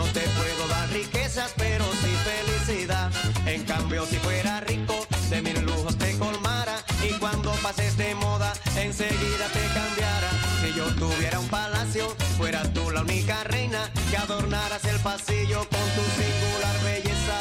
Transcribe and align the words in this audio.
No 0.00 0.06
te 0.14 0.20
puedo 0.20 0.66
dar 0.68 0.88
riquezas, 0.88 1.52
pero 1.58 1.84
sí 2.00 2.08
felicidad. 2.24 3.10
En 3.44 3.64
cambio, 3.64 4.06
si 4.06 4.16
fuera 4.16 4.60
rico, 4.60 5.06
de 5.28 5.42
mil 5.42 5.60
lujos 5.60 5.98
te 5.98 6.16
colmara. 6.18 6.76
Y 7.06 7.12
cuando 7.18 7.52
pases 7.62 7.98
de 7.98 8.14
moda, 8.14 8.50
enseguida 8.76 9.46
te 9.52 9.60
cambiara. 9.78 10.30
Si 10.62 10.72
yo 10.72 10.86
tuviera 10.94 11.38
un 11.38 11.48
palacio, 11.48 12.08
fueras 12.38 12.72
tú 12.72 12.90
la 12.90 13.02
única 13.02 13.44
reina 13.44 13.90
que 14.10 14.16
adornaras 14.16 14.82
el 14.86 14.98
pasillo 15.00 15.68
con 15.68 15.86
tu 15.96 16.02
singular 16.16 16.82
belleza. 16.82 17.36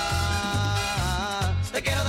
Te 1.72 1.82
quiero, 1.82 2.02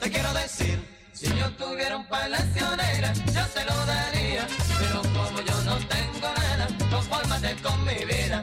te 0.00 0.10
quiero 0.10 0.32
decir. 0.32 0.82
Si 1.12 1.26
yo 1.26 1.50
tuviera 1.56 1.98
un 1.98 2.06
palacio 2.08 2.74
negra, 2.74 3.12
yo 3.12 3.46
te 3.54 3.64
lo 3.66 3.76
daría. 3.84 4.46
Pero 4.78 5.02
como 5.02 5.42
yo 5.42 5.62
no 5.64 5.76
tengo 5.76 6.32
nada, 6.38 6.68
confórmate 6.90 7.54
con 7.62 7.84
mi 7.84 8.02
vida. 8.06 8.42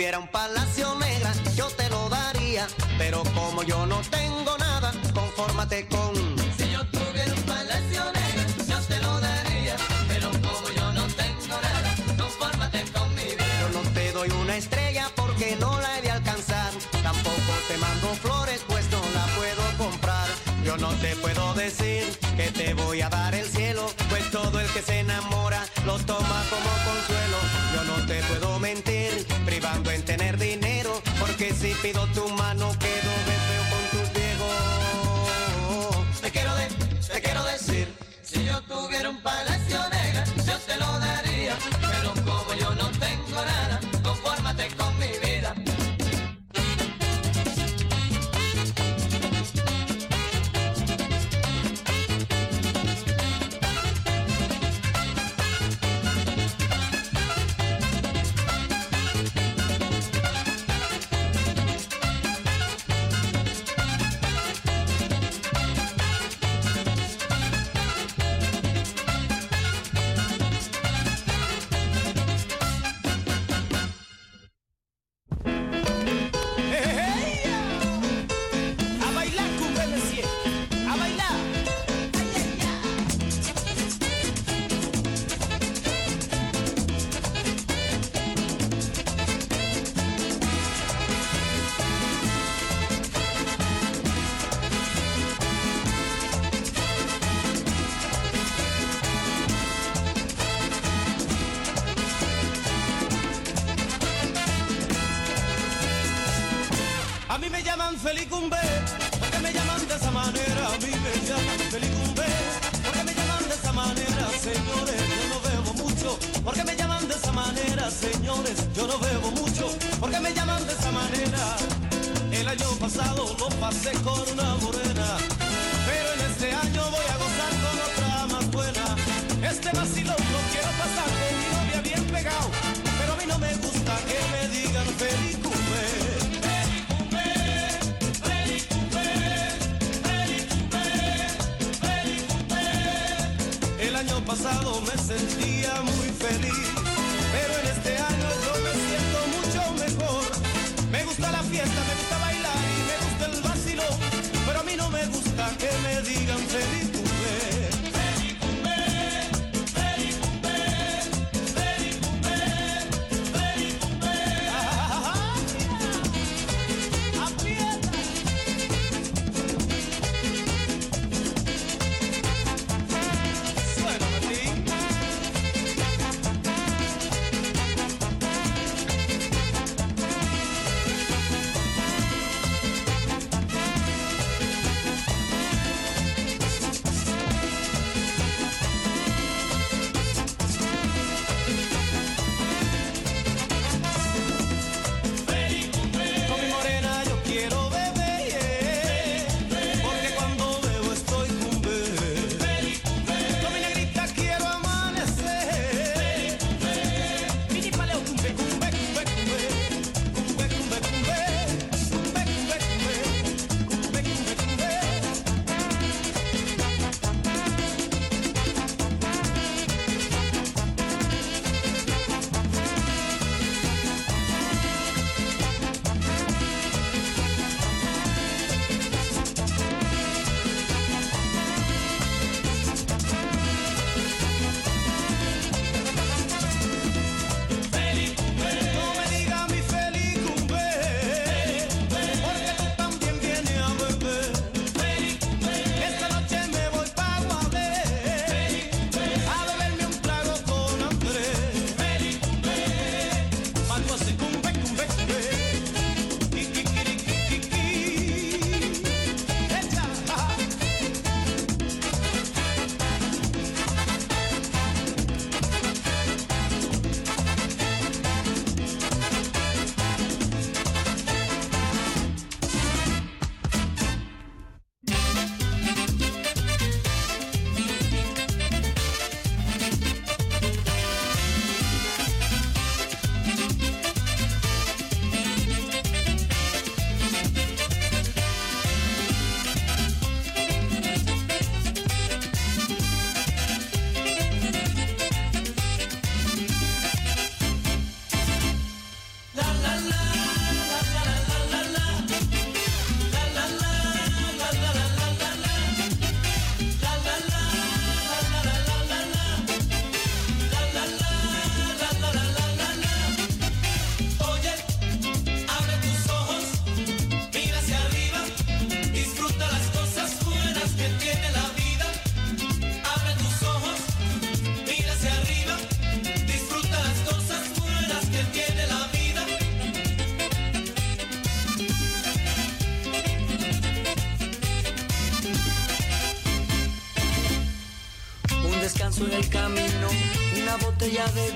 hubiera 0.00 0.18
un 0.18 0.28
palacio. 0.28 0.79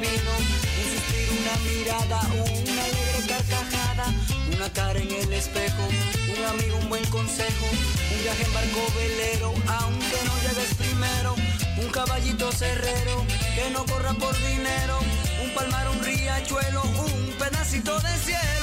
un 0.06 0.84
suspiro, 0.92 1.32
una 1.40 1.56
mirada, 1.64 2.20
una 2.32 2.84
alegre 2.84 3.20
carcajada, 3.26 4.06
una 4.54 4.72
cara 4.72 4.98
en 4.98 5.10
el 5.10 5.32
espejo, 5.32 5.82
un 6.36 6.44
amigo, 6.44 6.76
un 6.76 6.88
buen 6.88 7.04
consejo, 7.06 7.66
un 8.12 8.22
viaje 8.22 8.44
en 8.44 8.52
barco 8.52 8.80
velero, 8.96 9.54
aunque 9.80 10.18
no 10.26 10.34
llegues 10.42 10.74
primero, 10.74 11.34
un 11.78 11.88
caballito 11.90 12.52
cerrero, 12.52 13.24
que 13.54 13.70
no 13.70 13.84
corra 13.86 14.12
por 14.14 14.36
dinero, 14.46 14.98
un 15.42 15.50
palmar, 15.54 15.88
un 15.88 16.02
riachuelo, 16.04 16.82
un 16.82 17.34
pedacito 17.38 17.98
de 18.00 18.18
cielo. 18.18 18.53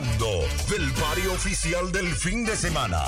Del 0.00 0.90
barrio 0.92 1.32
oficial 1.34 1.92
del 1.92 2.08
fin 2.14 2.44
de 2.44 2.56
semana. 2.56 3.04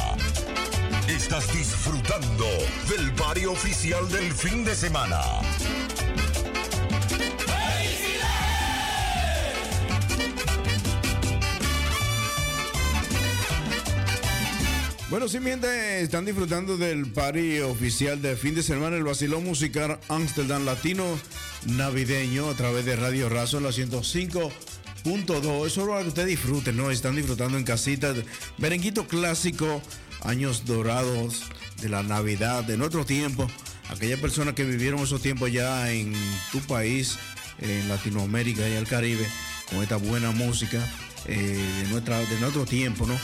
Estás 1.08 1.50
disfrutando 1.54 2.44
del 2.90 3.10
barrio 3.12 3.52
oficial 3.52 4.06
del 4.10 4.30
fin 4.32 4.62
de 4.62 4.74
semana. 4.74 5.20
Bueno, 15.08 15.26
mientras 15.40 15.74
están 15.74 16.24
disfrutando 16.24 16.76
del 16.76 17.06
party 17.06 17.60
oficial 17.60 18.20
de 18.20 18.36
fin 18.36 18.54
de 18.54 18.62
semana, 18.62 18.96
el 18.96 19.04
vacilón 19.04 19.44
musical 19.44 19.98
Amsterdam 20.08 20.64
Latino 20.64 21.04
Navideño 21.66 22.48
a 22.50 22.54
través 22.54 22.84
de 22.84 22.96
Radio 22.96 23.28
Razo 23.28 23.58
en 23.58 23.64
la 23.64 23.72
105.2. 25.04 25.66
Eso 25.66 25.80
es 25.80 25.86
lo 25.86 25.98
que 25.98 26.08
ustedes 26.08 26.28
disfruten, 26.28 26.76
¿no? 26.76 26.90
Están 26.90 27.16
disfrutando 27.16 27.58
en 27.58 27.64
casita. 27.64 28.14
Merenguito 28.58 29.06
clásico, 29.06 29.82
años 30.22 30.64
dorados 30.64 31.44
de 31.80 31.88
la 31.88 32.02
Navidad, 32.02 32.64
de 32.64 32.76
nuestro 32.76 33.04
tiempo. 33.04 33.46
Aquellas 33.90 34.20
personas 34.20 34.54
que 34.54 34.64
vivieron 34.64 35.00
esos 35.00 35.20
tiempos 35.20 35.52
ya 35.52 35.90
en 35.90 36.12
tu 36.50 36.60
país, 36.60 37.18
en 37.58 37.88
Latinoamérica 37.88 38.68
y 38.68 38.72
el 38.72 38.86
Caribe, 38.86 39.26
con 39.68 39.82
esta 39.82 39.96
buena 39.96 40.30
música 40.30 40.78
eh, 41.26 41.58
de, 41.82 41.88
nuestra, 41.90 42.18
de 42.18 42.40
nuestro 42.40 42.64
tiempo, 42.64 43.06
¿no? 43.06 43.18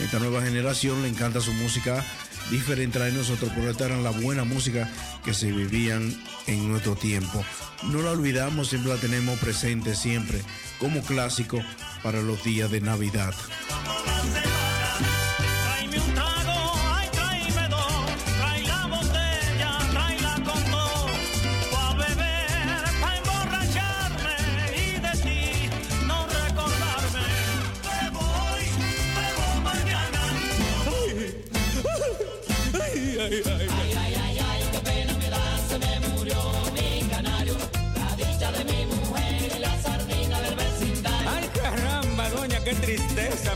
esta 0.00 0.18
nueva 0.18 0.42
generación 0.42 1.02
le 1.02 1.08
encanta 1.08 1.40
su 1.40 1.52
música 1.52 2.04
diferente 2.50 3.02
a 3.02 3.08
nosotros, 3.10 3.50
pero 3.54 3.70
esta 3.70 3.86
era 3.86 3.96
la 3.96 4.10
buena 4.10 4.44
música 4.44 4.90
que 5.24 5.34
se 5.34 5.50
vivían 5.52 6.14
en 6.46 6.68
nuestro 6.68 6.96
tiempo. 6.96 7.44
No 7.84 8.02
la 8.02 8.10
olvidamos, 8.10 8.68
siempre 8.68 8.92
la 8.92 9.00
tenemos 9.00 9.38
presente 9.38 9.94
siempre 9.94 10.42
como 10.78 11.02
clásico 11.02 11.60
para 12.02 12.20
los 12.20 12.42
días 12.44 12.70
de 12.70 12.80
Navidad. 12.80 13.34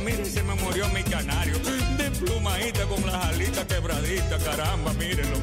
Mire, 0.06 0.24
se 0.24 0.42
me 0.42 0.54
murió 0.54 0.88
mi 0.90 1.02
canario. 1.02 1.58
De 1.98 2.10
plumadita 2.12 2.86
con 2.86 3.04
las 3.04 3.24
alitas 3.26 3.64
quebraditas, 3.66 4.42
caramba, 4.42 4.92
mírenlo. 4.94 5.38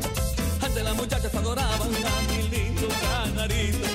Antes 0.62 0.84
las 0.84 0.96
muchachas 0.96 1.36
adoraban 1.36 1.92
a 2.12 2.16
mi 2.32 2.50
lindo 2.50 2.88
canarito. 3.02 3.88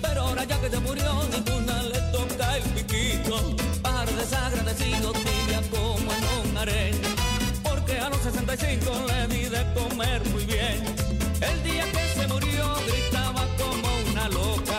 Pero 0.00 0.20
ahora 0.22 0.44
ya 0.44 0.60
que 0.60 0.70
se 0.70 0.78
murió, 0.78 1.10
ninguna 1.32 1.82
le 1.82 2.00
toca 2.16 2.56
el 2.56 2.62
piquito. 2.76 3.56
Pájaro 3.82 4.12
desagradecido, 4.12 5.12
tibia 5.12 5.60
como 5.70 6.08
en 6.18 6.24
un 6.50 6.56
arena. 6.56 7.08
Porque 7.64 7.98
a 7.98 8.08
los 8.08 8.20
65 8.20 9.06
le 9.08 9.26
di 9.34 9.44
de 9.48 9.62
comer 9.74 10.20
muy 10.30 10.44
bien. 10.44 10.78
El 11.40 11.62
día 11.64 11.84
que 11.94 12.20
se 12.20 12.28
murió 12.28 12.64
gritaba 12.86 13.44
como 13.58 13.88
una 14.10 14.28
loca. 14.28 14.71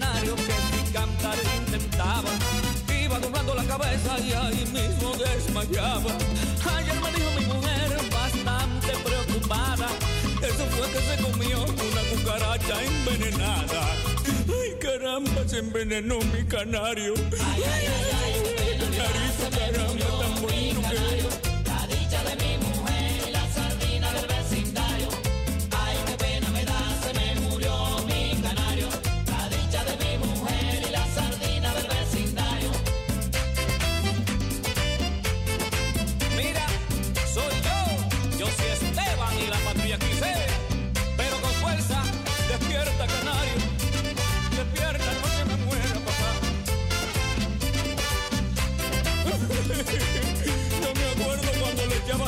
Que 0.00 0.52
sin 0.70 0.92
cantar 0.92 1.36
intentaba. 1.56 2.30
Iba 2.88 3.18
doblando 3.18 3.54
la 3.54 3.64
cabeza 3.64 4.18
y 4.20 4.32
ahí 4.32 4.66
mismo 4.72 5.14
desmayaba. 5.16 6.10
Ayer 6.76 7.00
me 7.00 7.10
dijo 7.12 7.30
mi 7.38 7.46
mujer 7.46 7.96
bastante 8.12 8.92
preocupada. 9.04 9.88
Eso 10.42 10.64
fue 10.76 10.90
que 10.90 11.00
se 11.00 11.22
comió 11.22 11.62
una 11.64 12.02
cucaracha 12.10 12.82
envenenada. 12.82 13.82
Ay, 14.48 14.76
caramba, 14.80 15.48
se 15.48 15.58
envenenó 15.58 16.18
mi 16.32 16.44
canario. 16.44 17.14
Ay, 17.32 17.62
ay, 17.64 17.86
ay, 17.86 18.42
ay, 18.60 18.78
caramba, 19.50 20.20
tan 20.20 20.42
bonito 20.42 20.80
que 20.90 21.45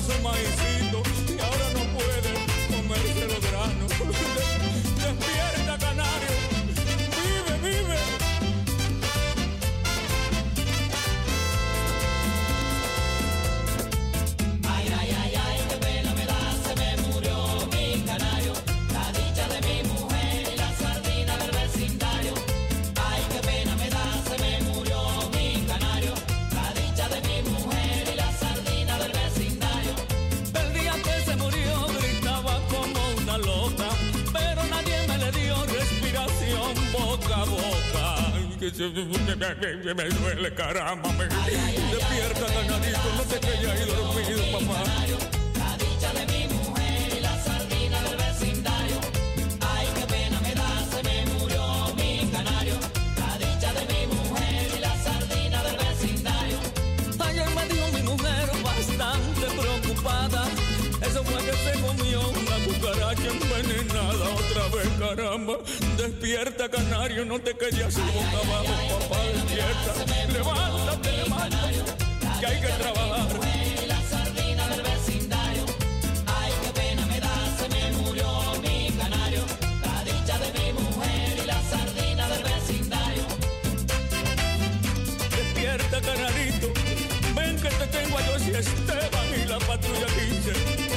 y 0.09 0.68
me, 38.77 40.05
duele, 40.11 40.55
caramba, 40.55 41.11
me 41.13 41.25
despierta, 41.25 42.47
canadito, 42.47 43.09
no 43.17 43.23
te 43.23 43.41
quedes 43.41 43.67
ahí 43.67 43.87
dormido, 43.87 44.59
papá. 44.59 44.83
La 45.59 45.77
dicha 45.79 46.13
de 46.13 46.27
mi 46.27 46.55
mujer 46.55 47.17
y 47.17 47.21
la 47.21 47.43
sardina 47.43 48.03
del 48.03 48.17
vecindario. 48.17 49.01
Ay, 49.61 49.87
qué 49.95 50.07
pena 50.07 50.41
me 50.41 50.55
da, 50.55 50.85
se 50.91 51.03
me 51.03 51.27
murió 51.33 51.95
mi 51.97 52.31
canario. 52.31 52.75
La 53.17 53.39
dicha 53.39 53.73
de 53.73 53.85
mi 53.87 54.07
mujer 54.15 54.71
y 54.77 54.81
la 54.81 55.03
sardina 55.03 55.63
del 55.63 55.77
vecindario. 55.79 56.59
Ayer 57.21 57.49
me 57.55 57.69
dijo 57.73 57.89
mi 57.95 58.03
mujer 58.03 58.51
bastante 58.63 59.47
preocupada. 59.59 60.45
Eso 61.01 61.25
fue 61.25 61.43
que 61.43 61.53
se 61.53 61.81
comió 61.81 62.21
una 62.21 62.57
cucaracha 62.67 63.29
envenenada 63.29 64.29
otra 64.35 64.69
vez, 64.77 64.89
caramba. 64.99 65.57
Despierta, 65.99 66.69
canario, 66.69 67.25
no 67.25 67.41
te 67.41 67.51
así 67.51 68.01
boca 68.01 68.39
abajo, 68.45 68.99
papá, 69.01 69.21
despierta. 69.35 70.33
Levántate, 70.33 71.11
levántate, 71.25 71.83
que 72.39 72.47
hay 72.47 72.61
que 72.61 72.69
trabajar. 72.69 73.27
La 73.89 74.01
sardina 74.03 74.69
del 74.69 74.83
vecindario. 74.83 75.65
Ay, 76.27 76.53
qué 76.63 76.81
pena 76.81 77.05
me 77.07 77.19
da, 77.19 77.35
se 77.59 77.69
me 77.69 77.93
murió 77.99 78.29
mi 78.63 78.93
canario. 78.93 79.43
La 79.83 80.05
dicha 80.05 80.39
de 80.39 80.53
mi 80.61 80.73
mujer 80.73 81.39
y 81.43 81.47
la 81.47 81.61
sardina 81.63 82.29
del 82.29 82.43
vecindario. 82.45 83.25
Despierta, 85.37 86.01
canarito. 86.01 86.73
Ven 87.35 87.57
que 87.57 87.71
te 87.71 87.87
tengo 87.89 88.19
a 88.19 88.23
yo 88.23 88.39
y 88.39 88.51
Esteban 88.55 89.29
y 89.35 89.49
la 89.49 89.59
patrulla 89.59 90.07
15. 90.07 90.88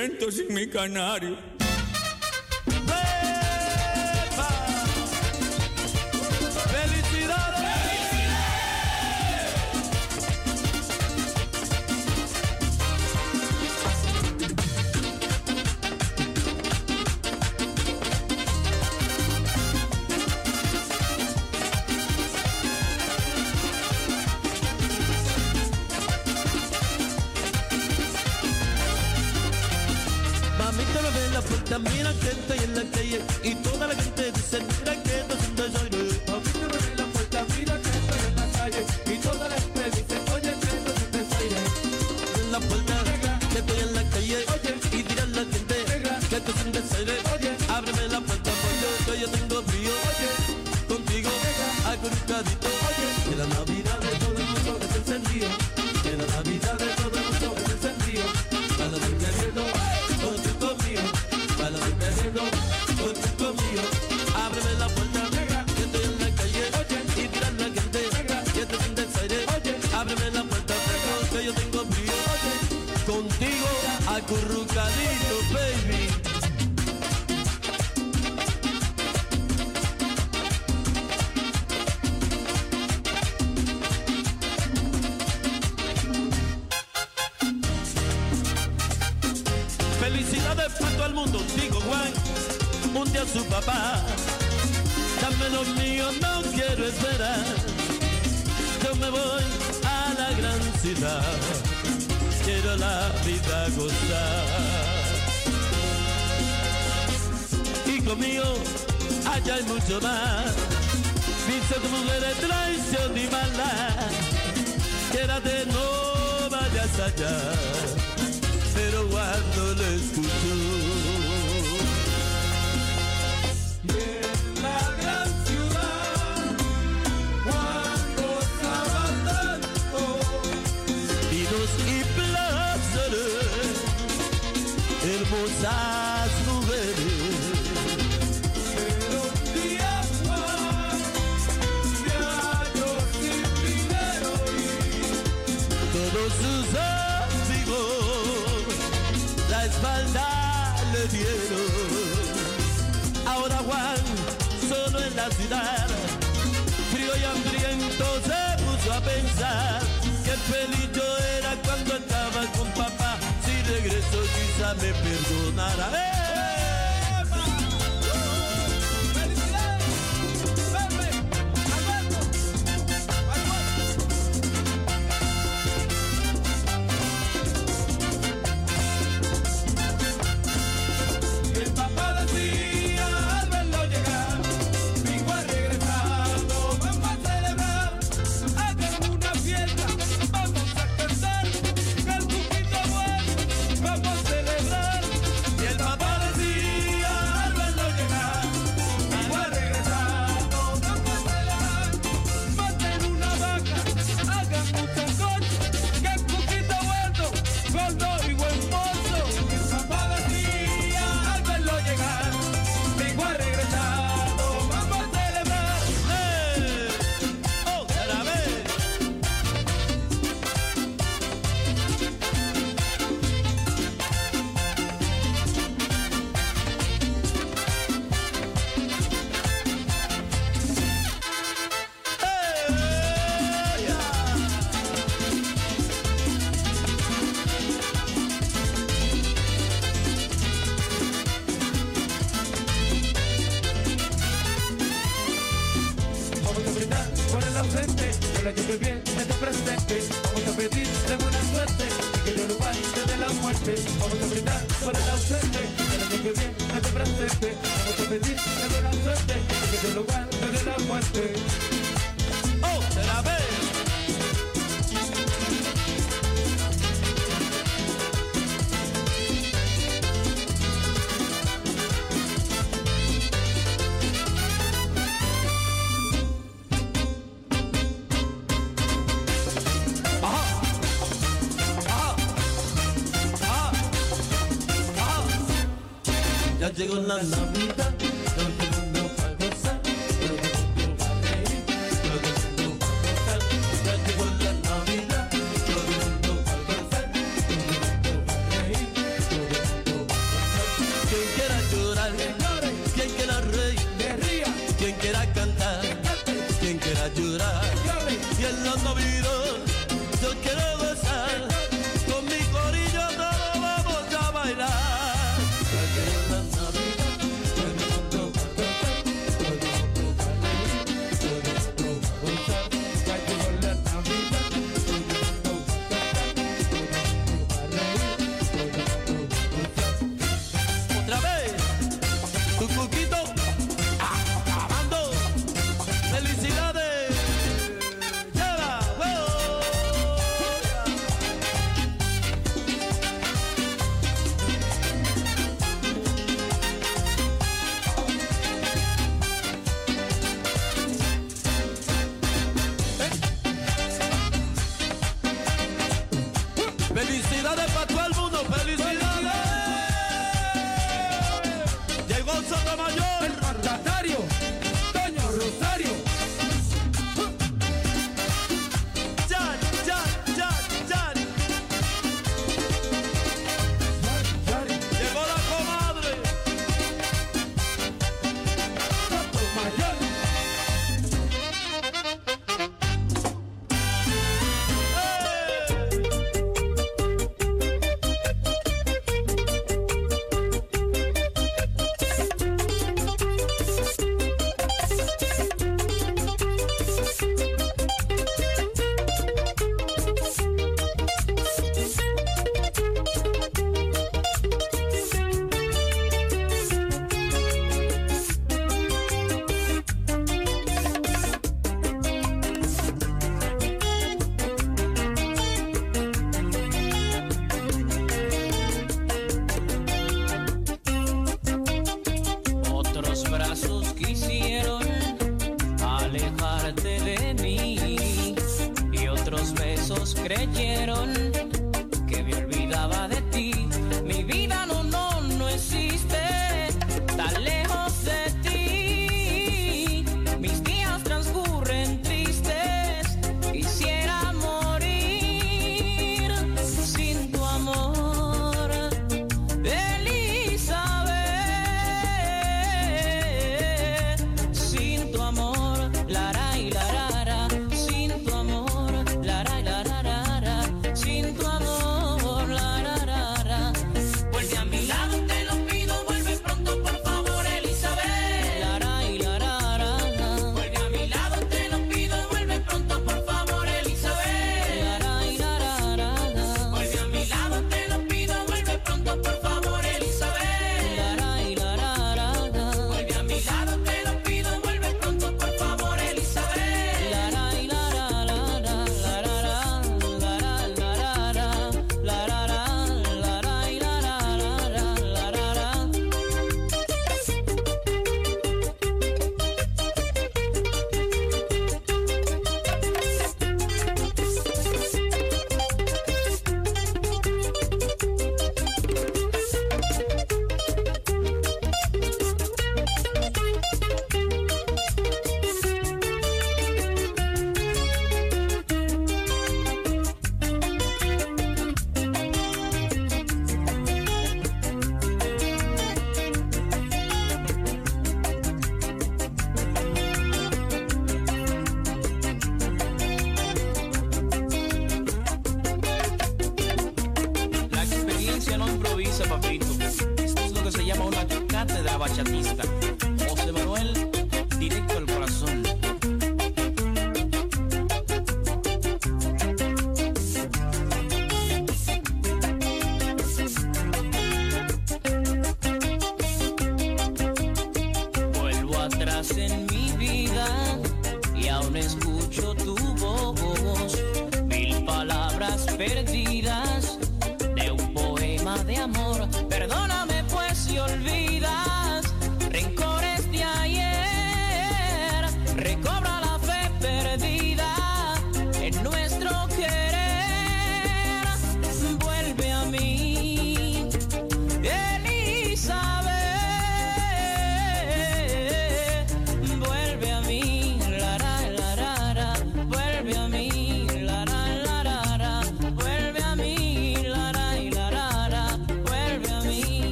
Siento 0.00 0.30
sin 0.30 0.54
mi 0.54 0.66
canario. 0.66 1.49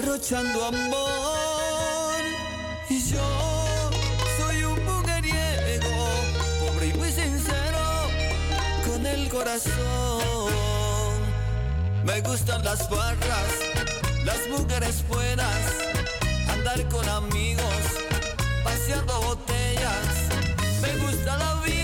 Derrochando 0.00 0.64
amor. 0.64 2.22
Y 2.88 3.00
yo 3.10 3.90
soy 4.38 4.62
un 4.62 4.84
mujeriego, 4.84 5.94
pobre 6.60 6.86
y 6.86 6.94
muy 6.94 7.10
sincero, 7.10 7.84
con 8.86 9.04
el 9.06 9.28
corazón. 9.28 10.52
Me 12.04 12.20
gustan 12.20 12.64
las 12.64 12.88
barras, 12.88 13.52
las 14.24 14.40
mujeres 14.48 15.04
buenas, 15.08 15.60
andar 16.48 16.88
con 16.88 17.08
amigos, 17.08 17.82
paseando 18.62 19.20
botellas. 19.22 20.12
Me 20.80 20.92
gusta 21.04 21.36
la 21.36 21.54
vida, 21.66 21.77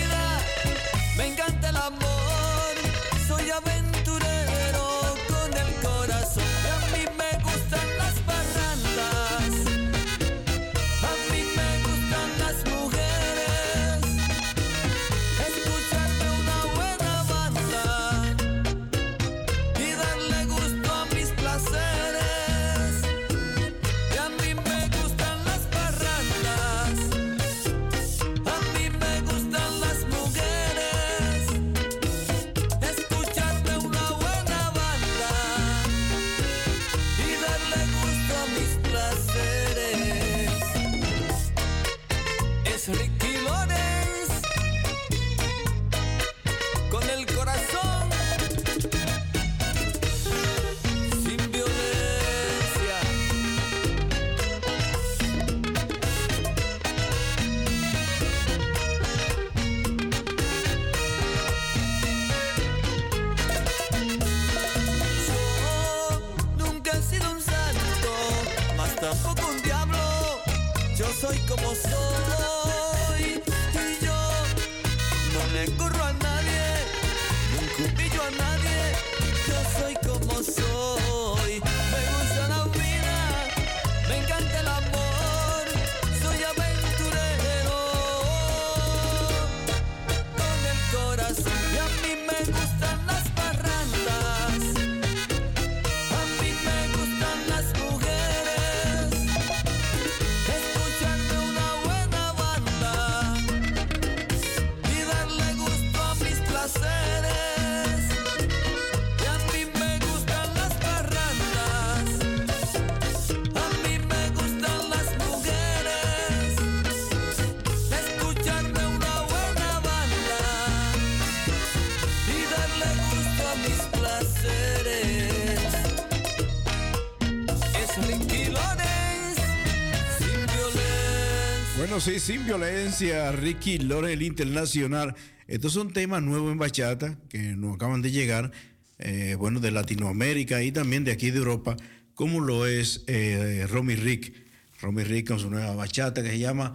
sin 132.19 132.45
violencia, 132.45 133.31
Ricky 133.33 133.77
Lore, 133.77 134.13
el 134.13 134.21
internacional. 134.21 135.15
Estos 135.47 135.73
son 135.73 135.91
temas 135.91 136.23
nuevos 136.23 136.51
en 136.51 136.57
bachata 136.57 137.17
que 137.29 137.55
nos 137.57 137.75
acaban 137.75 138.01
de 138.01 138.11
llegar, 138.11 138.51
eh, 138.99 139.35
bueno, 139.37 139.59
de 139.59 139.71
Latinoamérica 139.71 140.63
y 140.63 140.71
también 140.71 141.03
de 141.03 141.11
aquí 141.11 141.31
de 141.31 141.39
Europa, 141.39 141.75
como 142.13 142.39
lo 142.39 142.65
es 142.67 143.03
eh, 143.07 143.67
Romy 143.69 143.95
Rick. 143.95 144.33
Romy 144.81 145.03
Rick 145.03 145.27
con 145.27 145.39
su 145.39 145.49
nueva 145.49 145.75
bachata 145.75 146.23
que 146.23 146.29
se 146.29 146.39
llama 146.39 146.73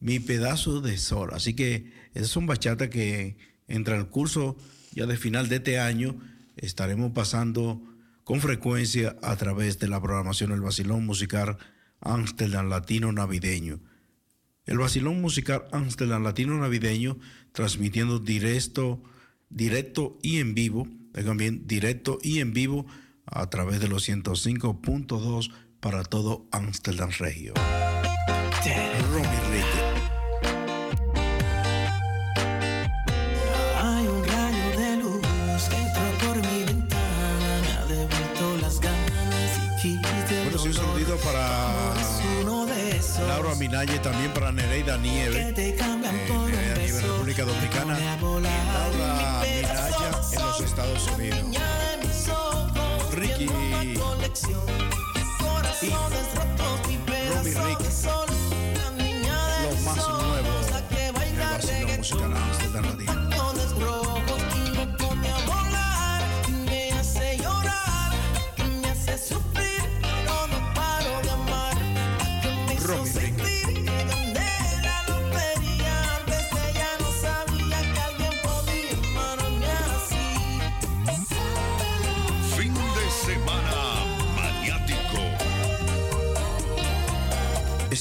Mi 0.00 0.20
Pedazo 0.20 0.82
de 0.82 0.98
Sol. 0.98 1.30
Así 1.32 1.54
que 1.54 1.90
esas 2.12 2.28
son 2.28 2.46
bachatas 2.46 2.88
que 2.88 3.36
en 3.68 3.84
transcurso 3.84 4.56
ya 4.92 5.06
de 5.06 5.16
final 5.16 5.48
de 5.48 5.56
este 5.56 5.78
año 5.78 6.16
estaremos 6.56 7.12
pasando 7.12 7.80
con 8.24 8.40
frecuencia 8.40 9.16
a 9.22 9.36
través 9.36 9.78
de 9.78 9.88
la 9.88 10.02
programación 10.02 10.52
El 10.52 10.60
Basilón 10.60 11.06
Musical 11.06 11.56
Amsterdam 12.00 12.68
Latino 12.68 13.10
Navideño. 13.10 13.80
El 14.64 14.78
Basilón 14.78 15.20
Musical 15.20 15.64
Amsterdam 15.72 16.22
Latino 16.22 16.56
Navideño 16.56 17.18
transmitiendo 17.52 18.20
directo, 18.20 19.02
directo 19.48 20.18
y 20.22 20.38
en 20.38 20.54
vivo, 20.54 20.86
bien, 21.36 21.66
directo 21.66 22.18
y 22.22 22.38
en 22.38 22.52
vivo 22.52 22.86
a 23.26 23.50
través 23.50 23.80
de 23.80 23.88
los 23.88 24.08
105.2 24.08 25.52
para 25.80 26.04
todo 26.04 26.46
Amsterdam 26.52 27.10
Regio. 27.18 27.54
Romy 29.12 29.26
Ricky. 29.50 29.82
Hay 33.80 34.06
un 34.06 34.24
rayo 34.24 34.78
de 34.78 34.96
luz 34.98 35.68
que 35.68 35.76
entró 35.76 36.28
por 36.28 36.36
mi 36.36 36.64
ventana, 36.64 37.60
me 37.62 37.72
ha 37.72 37.84
devuelto 37.86 38.56
las 38.60 38.80
ganas 38.80 39.58
y 39.58 39.82
quise 39.82 40.42
el 40.42 40.44
Bueno, 40.44 40.58
sí, 40.58 40.68
un 40.68 40.74
saludito 40.74 41.16
para 41.16 41.81
Laura 43.56 43.98
también 44.00 44.32
para 44.32 44.52
Nereida 44.52 44.96
que 44.96 45.02
Nieve. 45.02 45.52
te 45.52 45.74
cambian 45.74 46.14
eh, 46.14 46.26
Nereida 46.28 46.46
Nieve, 46.48 46.74
beso. 46.92 47.12
República 47.12 47.44
Dominicana. 47.44 47.98
Laura 47.98 49.42
Minaya 49.42 50.10
en 50.32 50.42
los. 50.42 50.60
Estados 50.60 51.08
Unidos. 51.08 51.38
Ricky. 53.12 53.46
mi 53.46 53.94
Romy 57.28 57.50
Rick. 57.50 58.41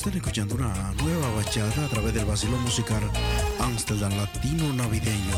Están 0.01 0.17
escuchando 0.17 0.55
una 0.55 0.73
nueva 1.03 1.29
bachata 1.35 1.85
a 1.85 1.87
través 1.87 2.11
del 2.15 2.25
Basilón 2.25 2.59
Musical 2.63 3.03
Amsterdam 3.59 4.11
Latino 4.17 4.73
Navideño. 4.73 5.35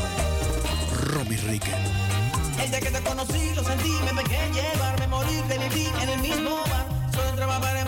Romy 1.12 1.36
Rick. 1.36 1.66
El 2.62 2.70
día 2.70 2.80
que 2.80 2.90
te 2.90 3.02
conocí, 3.02 3.54
lo 3.54 3.62
sentí, 3.62 3.90
me 3.90 4.22
dejé 4.22 4.50
llevar, 4.54 4.98
me 5.00 5.06
morí, 5.08 5.36
te 5.48 5.58
viví 5.58 5.86
en 6.00 6.08
el 6.08 6.20
mismo 6.20 6.56
bar. 6.56 6.86
Solo 7.12 7.28
entraba 7.28 7.60
para 7.60 7.84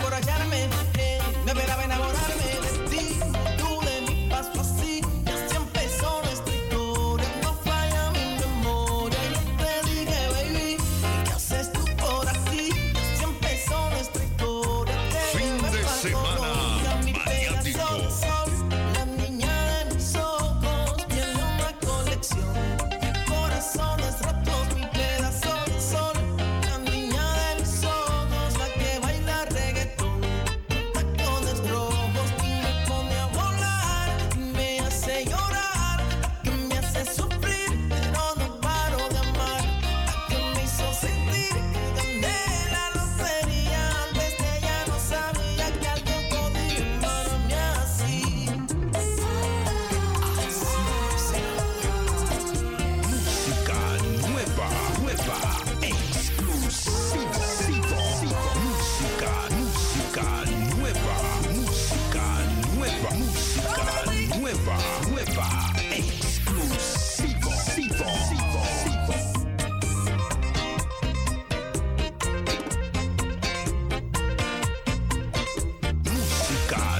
God. 76.67 76.96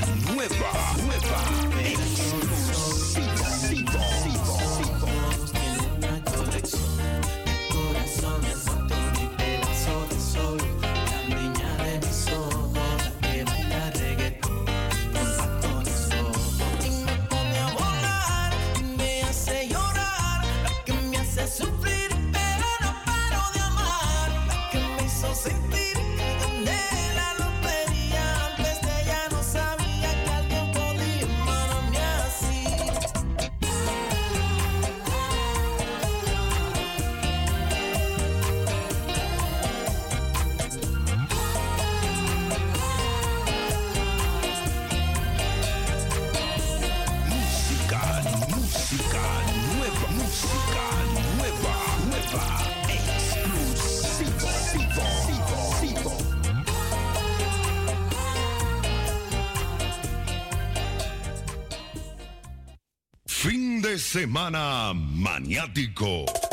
Semana 64.08 64.94
Maniático. 64.96 66.47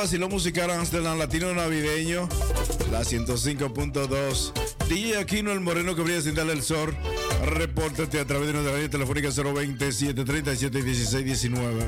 vacilón 0.00 0.30
musical 0.30 0.70
Amsterdam 0.70 1.18
Latino 1.18 1.52
Navideño, 1.52 2.26
la 2.90 3.02
105.2. 3.02 4.52
DJ 4.88 5.18
Aquino 5.18 5.52
el 5.52 5.60
Moreno 5.60 5.94
que 5.94 6.00
brilla 6.00 6.22
sin 6.22 6.34
darle 6.34 6.54
el 6.54 6.62
sol. 6.62 6.96
Repórtate 7.44 8.18
a 8.18 8.24
través 8.24 8.46
de 8.46 8.54
nuestra 8.54 8.72
radio 8.72 8.88
telefónica 8.88 9.28
020 9.28 9.92
737 9.92 10.82
1619. 10.82 11.84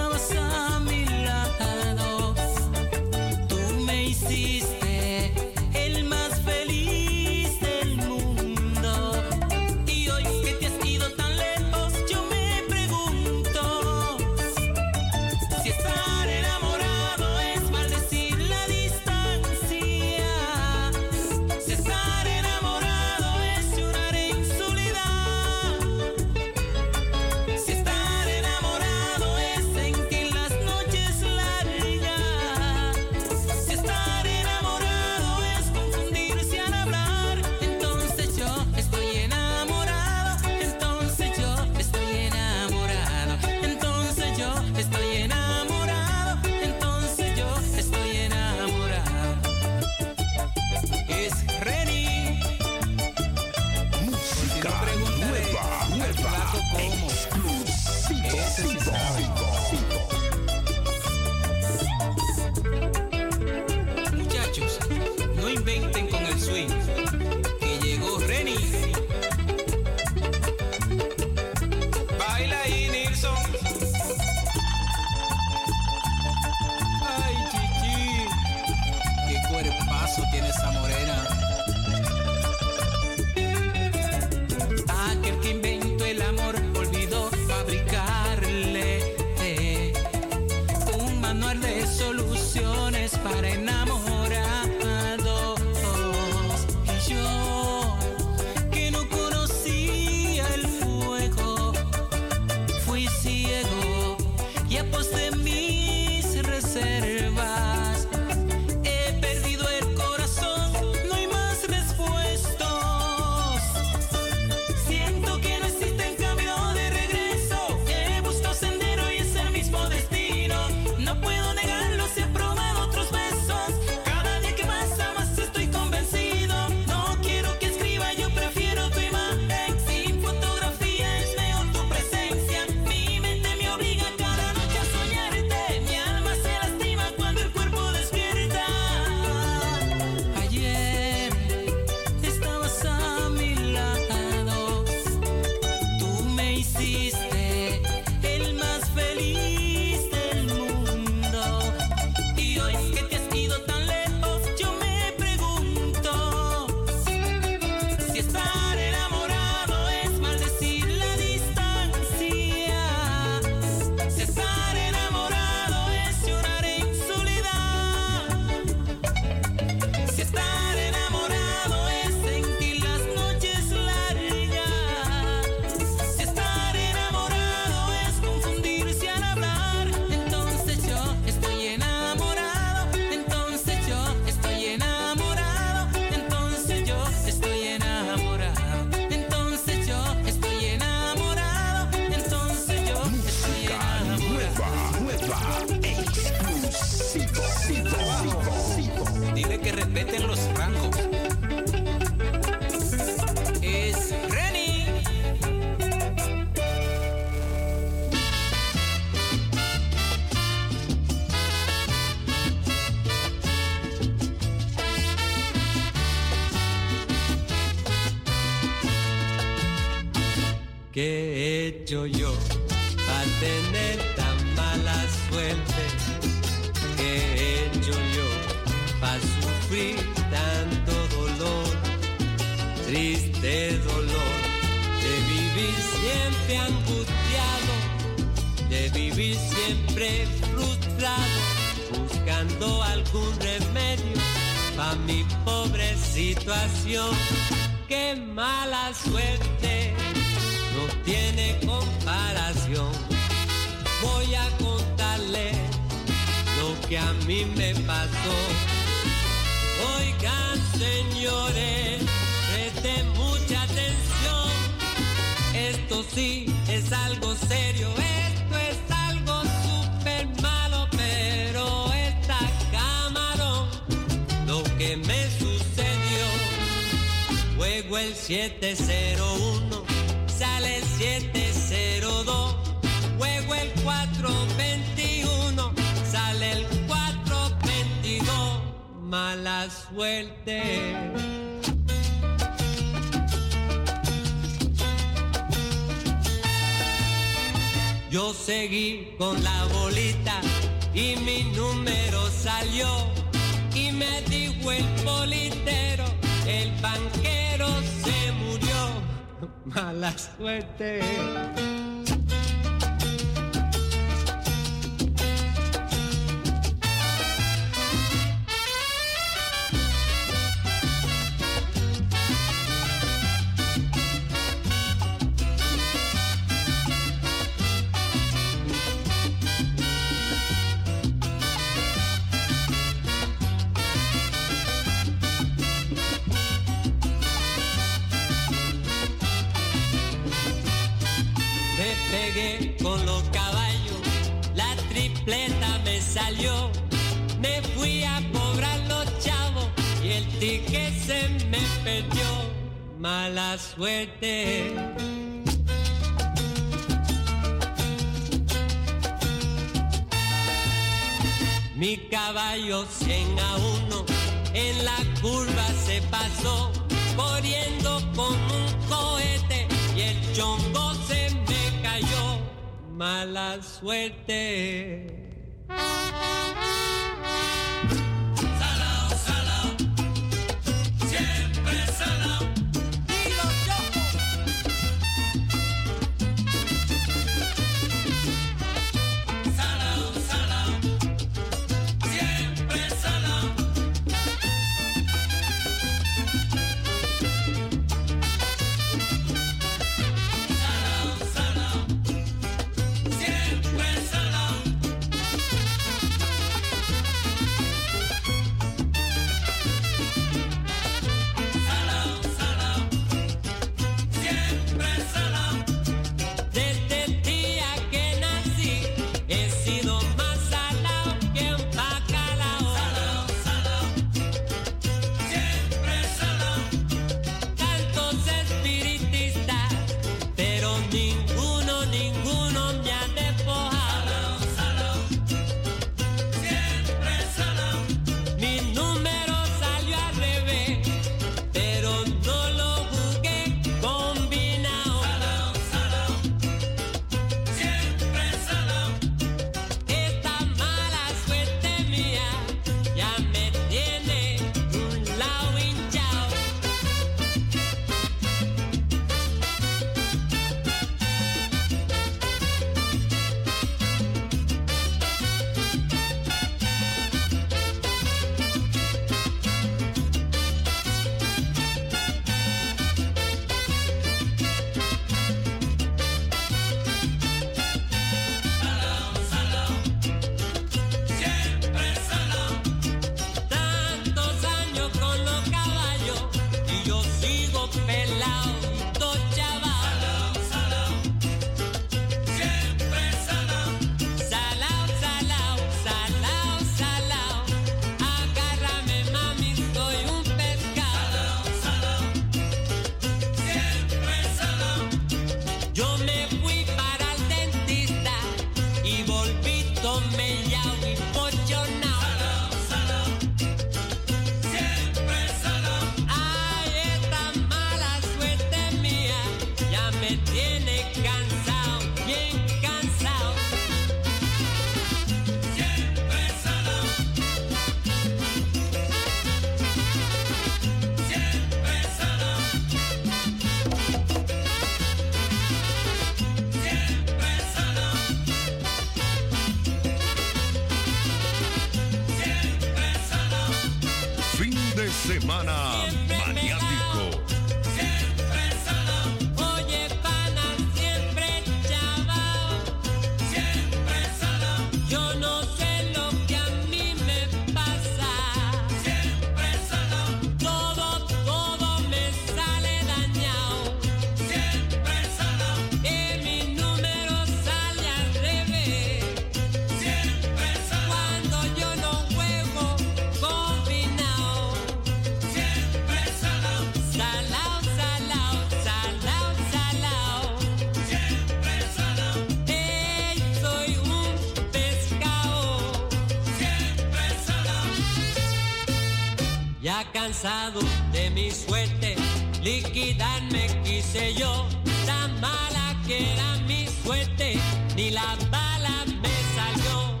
de 590.92 591.08
mi 591.10 591.30
suerte, 591.30 591.94
liquidarme 592.42 593.46
quise 593.62 594.12
yo, 594.14 594.48
tan 594.84 595.20
mala 595.20 595.76
que 595.86 596.12
era 596.12 596.34
mi 596.48 596.66
suerte, 596.82 597.38
ni 597.76 597.90
la 597.92 598.16
bala 598.28 598.84
me 598.86 599.14
salió, 599.36 600.00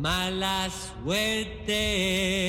mala 0.00 0.70
suerte. 1.04 2.41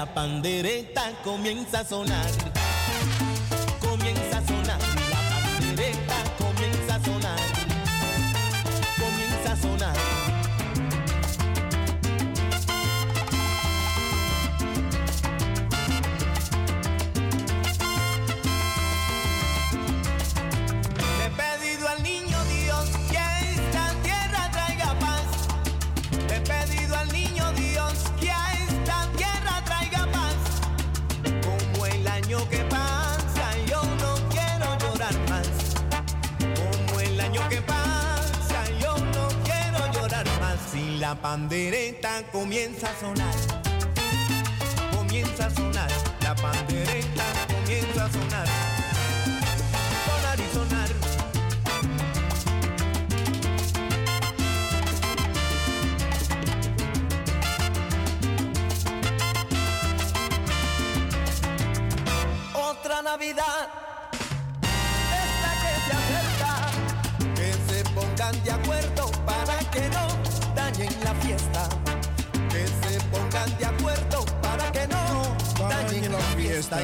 la 0.00 0.06
pandereta 0.06 1.12
comienza 1.22 1.80
a 1.80 1.84
sonar. 1.84 2.49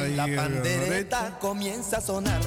la 0.05 0.27
pandereta 0.35 1.37
comienza 1.39 1.97
a 1.97 2.01
sonar. 2.01 2.41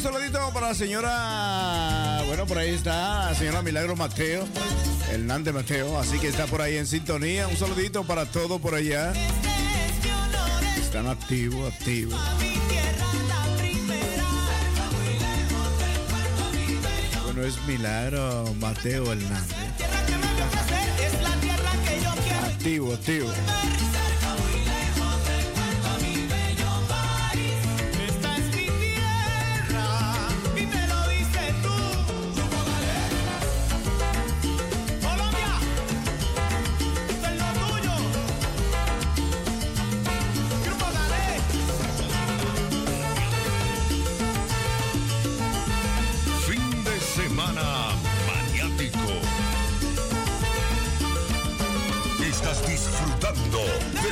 un 0.00 0.04
saludito 0.14 0.50
para 0.54 0.68
la 0.68 0.74
señora, 0.74 2.22
bueno, 2.26 2.46
por 2.46 2.56
ahí 2.56 2.70
está, 2.70 3.26
la 3.26 3.34
señora 3.34 3.60
Milagro 3.60 3.96
Mateo, 3.96 4.46
Hernández 5.10 5.52
Mateo, 5.52 5.98
así 5.98 6.18
que 6.18 6.28
está 6.28 6.46
por 6.46 6.62
ahí 6.62 6.78
en 6.78 6.86
sintonía. 6.86 7.46
Un 7.46 7.56
saludito 7.58 8.02
para 8.04 8.24
todos 8.24 8.58
por 8.62 8.74
allá. 8.74 9.12
Están 10.80 11.06
activos, 11.06 11.70
activos. 11.74 12.18
Bueno, 17.24 17.44
es 17.44 17.62
Milagro 17.66 18.54
Mateo 18.58 19.12
Hernández. 19.12 19.56
Activo, 22.46 22.94
activo. 22.94 23.28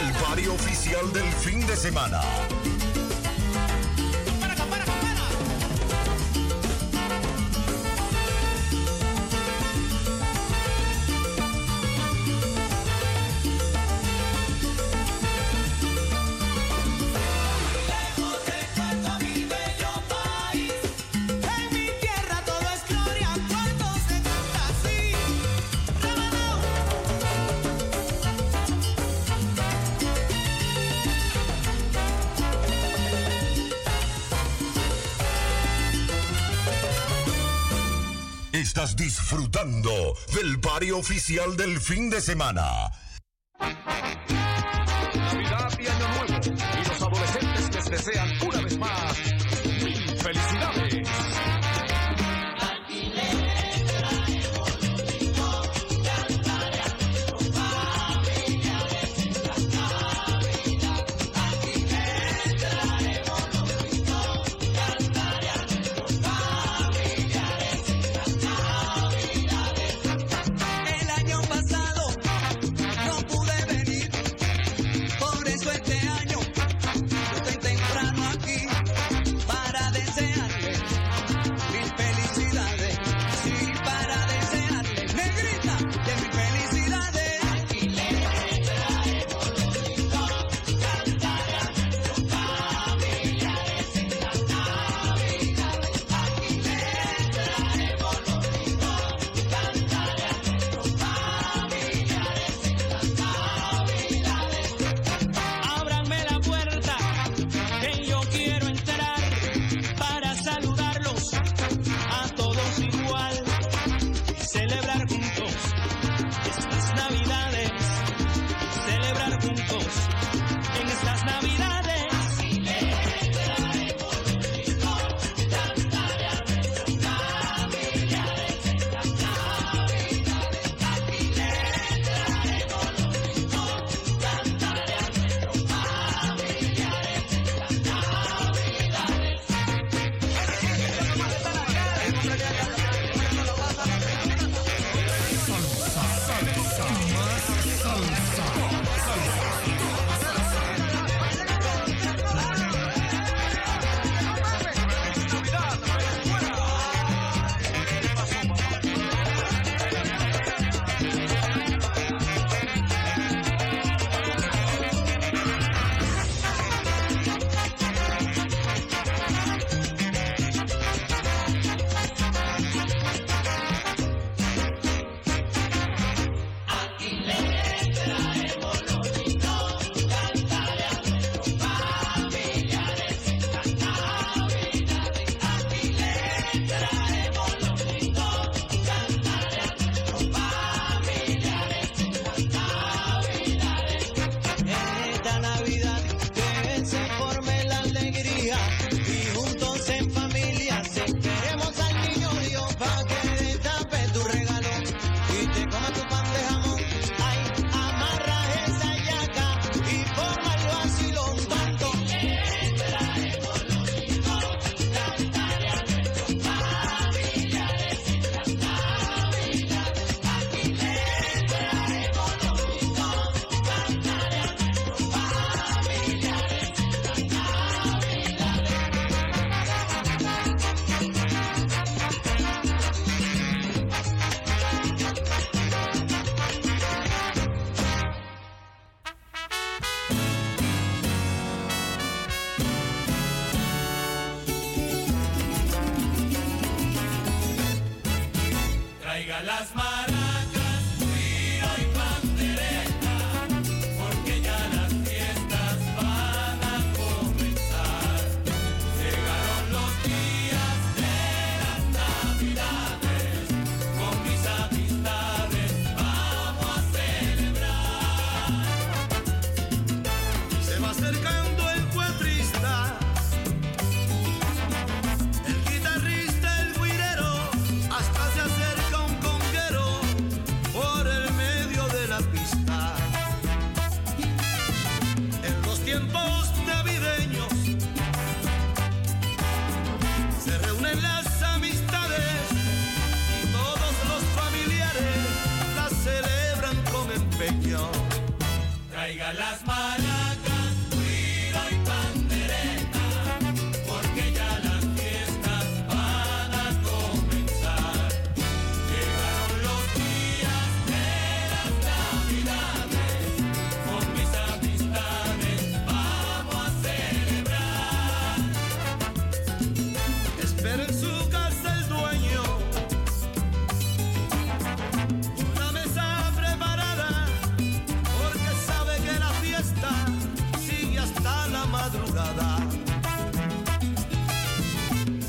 el 0.00 0.12
barrio 0.22 0.54
oficial 0.54 1.12
del 1.12 1.24
fin 1.32 1.66
de 1.66 1.76
semana. 1.76 2.20
disfrutando 39.08 40.14
del 40.34 40.60
pario 40.60 40.98
oficial 40.98 41.56
del 41.56 41.80
fin 41.80 42.10
de 42.10 42.20
semana. 42.20 42.92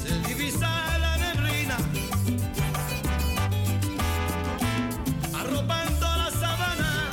Se 0.02 0.20
divisa 0.28 0.70
la 1.00 1.16
neblina, 1.16 1.78
arropando 5.40 6.08
la 6.18 6.30
sabana, 6.32 7.10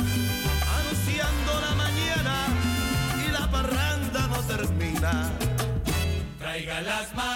anunciando 0.78 1.60
la 1.60 1.74
mañana 1.76 2.46
y 3.24 3.30
la 3.30 3.48
parranda 3.48 4.26
no 4.26 4.38
termina. 4.48 5.30
Traiga 6.40 6.80
las 6.80 7.14
manos. 7.14 7.35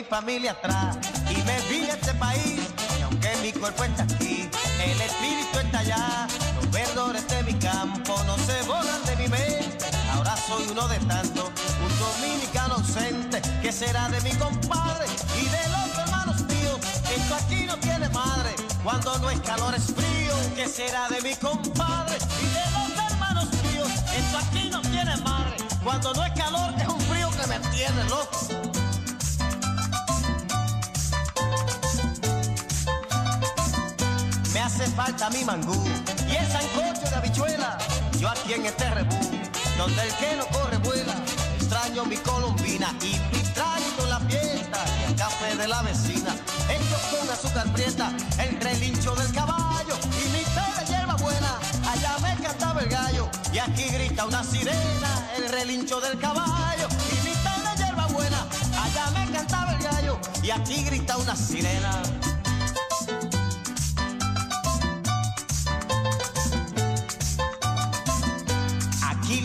mi 0.00 0.06
familia 0.06 0.52
atrás 0.52 0.96
y 1.28 1.42
me 1.42 1.60
vi 1.68 1.80
de 1.84 1.92
este 1.92 2.14
país. 2.14 2.60
Y 2.98 3.02
aunque 3.02 3.36
mi 3.42 3.52
cuerpo 3.52 3.84
está 3.84 4.04
aquí, 4.04 4.48
el 4.82 5.00
espíritu 5.00 5.58
está 5.58 5.80
allá. 5.80 6.26
Los 6.56 6.70
verdores 6.70 7.28
de 7.28 7.42
mi 7.42 7.52
campo 7.54 8.14
no 8.24 8.38
se 8.38 8.62
borran 8.62 9.04
de 9.04 9.16
mi 9.16 9.28
mente. 9.28 9.84
Ahora 10.14 10.34
soy 10.48 10.64
uno 10.70 10.88
de 10.88 10.98
tantos, 11.00 11.50
un 11.84 11.92
dominicano 11.98 12.76
ausente. 12.76 13.42
que 13.60 13.72
será 13.72 14.08
de 14.08 14.20
mi 14.22 14.30
compadre 14.36 15.06
y 15.38 15.44
de 15.56 15.68
los 15.68 15.98
hermanos 15.98 16.40
míos? 16.44 16.78
Esto 17.14 17.34
aquí 17.34 17.64
no 17.66 17.76
tiene 17.76 18.08
madre. 18.08 18.54
Cuando 18.82 19.18
no 19.18 19.28
es 19.30 19.40
calor 19.40 19.74
es 19.74 19.84
frío. 19.84 20.34
que 20.56 20.66
será 20.66 21.08
de 21.10 21.20
mi 21.20 21.34
compadre 21.34 22.16
y 22.16 22.46
de 22.56 22.64
los 22.72 23.10
hermanos 23.10 23.48
míos? 23.64 23.88
Esto 24.16 24.38
aquí 24.38 24.70
no 24.70 24.80
tiene 24.80 25.14
madre. 25.18 25.56
Cuando 25.84 26.14
no 26.14 26.24
es 26.24 26.32
calor 26.32 26.72
es 26.78 26.88
un 26.88 27.00
frío 27.02 27.28
que 27.30 27.46
me 27.48 27.58
tiene 27.68 28.02
loco. 28.04 28.69
falta 35.04 35.30
mi 35.30 35.42
mangú 35.44 35.82
y 36.28 36.36
el 36.36 36.46
sancocho 36.46 37.08
de 37.08 37.16
habichuela. 37.16 37.78
Yo 38.18 38.28
aquí 38.28 38.52
en 38.52 38.66
este 38.66 38.90
rebú, 38.90 39.18
donde 39.78 40.02
el 40.02 40.12
que 40.16 40.36
no 40.36 40.46
corre 40.48 40.76
vuela. 40.76 41.14
Extraño 41.56 42.04
mi 42.04 42.16
colombina 42.18 42.92
y 43.00 43.12
pitrando 43.32 44.06
la 44.08 44.20
fiesta 44.20 44.78
y 44.98 45.10
el 45.10 45.16
café 45.16 45.56
de 45.56 45.68
la 45.68 45.80
vecina. 45.82 46.32
Ellos 46.68 47.02
con 47.10 47.30
azúcar 47.30 47.66
prieta, 47.72 48.12
el 48.44 48.60
relincho 48.60 49.14
del 49.14 49.32
caballo 49.32 49.94
y 50.20 50.24
mi 50.34 50.44
té 50.56 50.66
de 50.78 50.92
hierba 50.92 51.14
buena. 51.14 51.52
Allá 51.90 52.18
me 52.18 52.44
cantaba 52.44 52.82
el 52.82 52.88
gallo 52.90 53.30
y 53.54 53.58
aquí 53.58 53.84
grita 53.84 54.26
una 54.26 54.44
sirena, 54.44 55.10
el 55.38 55.48
relincho 55.48 55.98
del 56.02 56.18
caballo 56.18 56.88
y 57.10 57.14
mi 57.26 57.34
té 57.46 57.54
de 57.66 57.82
hierba 57.82 58.06
buena. 58.08 58.46
Allá 58.84 59.10
me 59.12 59.32
cantaba 59.32 59.72
el 59.72 59.82
gallo 59.82 60.18
y 60.42 60.50
aquí 60.50 60.84
grita 60.84 61.16
una 61.16 61.34
sirena. 61.34 62.19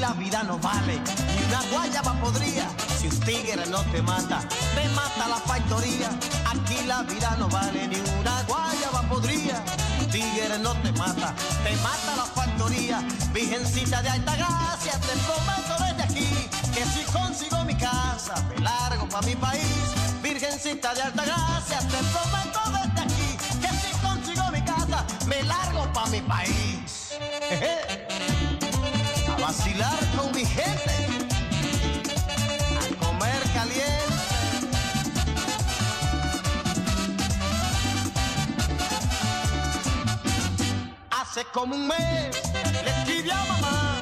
La 0.08 0.14
vida 0.14 0.44
no 0.44 0.60
vale, 0.60 1.02
ni 1.36 1.44
una 1.48 1.62
guayaba 1.72 2.14
podría. 2.22 2.68
Si 3.00 3.08
un 3.08 3.20
tigre 3.22 3.66
no 3.72 3.82
te 3.92 4.02
mata, 4.04 4.40
te 4.76 4.88
mata 4.90 5.28
la 5.28 5.38
factoría. 5.38 6.10
Aquí 6.52 6.78
la 6.86 7.02
vida 7.04 7.36
no 7.40 7.48
vale, 7.50 7.88
ni 7.88 8.00
una 8.22 8.44
guayaba 8.44 9.02
podría. 9.10 9.58
Un 10.00 10.08
tigre 10.12 10.60
no 10.60 10.74
te 10.84 10.92
mata, 10.92 11.34
te 11.64 11.76
mata 11.88 12.12
la 12.22 12.26
factoría. 12.38 12.98
Virgencita 13.34 14.04
de 14.04 14.10
alta 14.10 14.36
gracia, 14.36 14.94
te 15.08 15.14
prometo 15.28 15.74
desde 15.86 16.04
aquí 16.04 16.30
que 16.76 16.84
si 16.94 17.04
consigo 17.12 17.64
mi 17.64 17.76
casa, 17.76 18.36
me 18.50 18.58
largo 18.62 19.10
pa' 19.10 19.22
mi 19.22 19.36
país. 19.36 19.86
Virgencita 20.22 20.94
de 20.94 21.02
alta 21.02 21.24
gracia, 21.26 21.80
te 21.80 22.00
prometo 22.14 22.62
desde 22.78 23.02
aquí 23.06 23.30
que 23.62 23.72
si 23.82 23.92
consigo 24.06 24.44
mi 24.52 24.62
casa, 24.62 25.04
me 25.26 25.42
largo 25.44 25.92
pa' 25.94 26.06
mi 26.08 26.22
país. 26.22 27.14
vacilar 29.56 30.00
con 30.18 30.32
mi 30.34 30.46
gente, 30.46 30.92
a 32.82 33.06
comer 33.06 33.42
caliente. 33.54 33.86
Hace 41.10 41.44
como 41.54 41.76
un 41.76 41.88
mes 41.88 42.42
le 42.84 42.90
escribí 42.90 43.30
a 43.30 43.46
mamá, 43.46 43.95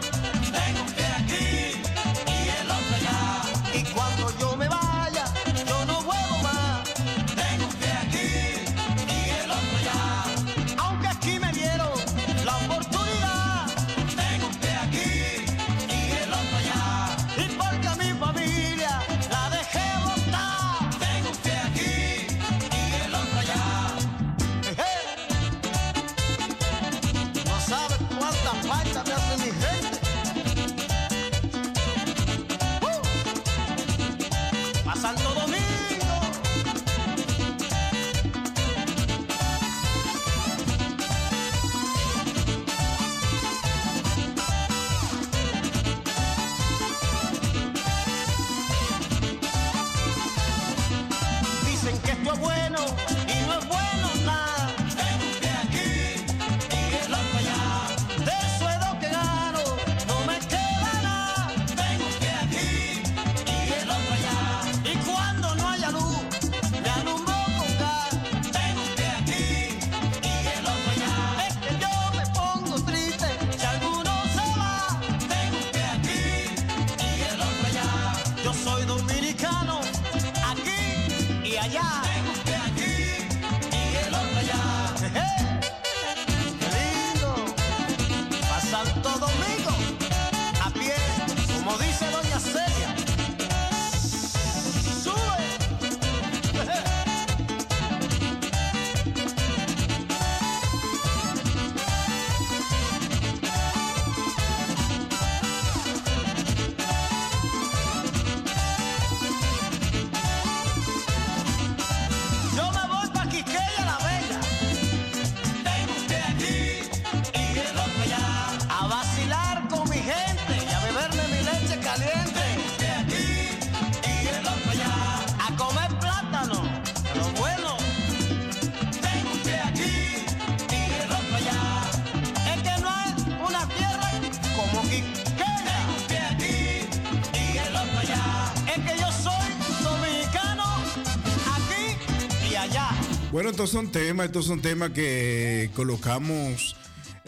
estos 143.53 143.69
son 143.69 143.91
temas, 143.91 144.25
estos 144.25 144.47
son 144.47 144.61
temas 144.61 144.89
que 144.93 145.69
colocamos 145.75 146.75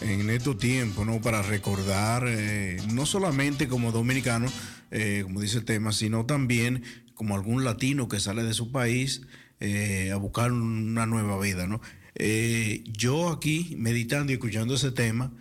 en 0.01 0.31
estos 0.31 0.57
tiempos, 0.57 1.05
¿no? 1.05 1.21
Para 1.21 1.43
recordar, 1.43 2.25
eh, 2.27 2.77
no 2.91 3.05
solamente 3.05 3.67
como 3.67 3.91
dominicano, 3.91 4.47
eh, 4.89 5.21
como 5.21 5.39
dice 5.39 5.59
el 5.59 5.65
tema, 5.65 5.91
sino 5.91 6.25
también 6.25 6.81
como 7.13 7.35
algún 7.35 7.63
latino 7.63 8.09
que 8.09 8.19
sale 8.19 8.41
de 8.41 8.55
su 8.55 8.71
país 8.71 9.21
eh, 9.59 10.09
a 10.11 10.15
buscar 10.15 10.51
una 10.51 11.05
nueva 11.05 11.39
vida, 11.39 11.67
¿no? 11.67 11.79
Yo 12.85 13.29
aquí, 13.29 13.75
meditando 13.77 14.31
y 14.31 14.35
escuchando 14.35 14.73
ese 14.73 14.91
tema, 14.91 15.31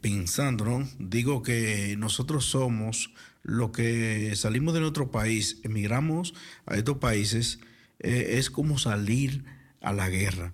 pensando, 0.00 0.66
¿no? 0.66 0.88
Digo 1.00 1.42
que 1.42 1.96
nosotros 1.98 2.44
somos 2.44 3.12
los 3.42 3.72
que 3.72 4.34
salimos 4.36 4.72
de 4.72 4.80
nuestro 4.80 5.10
país, 5.10 5.58
emigramos 5.64 6.32
a 6.64 6.76
estos 6.76 6.98
países, 6.98 7.58
es 7.98 8.50
como 8.50 8.78
salir 8.78 9.42
a 9.80 9.92
la 9.92 10.08
guerra. 10.08 10.52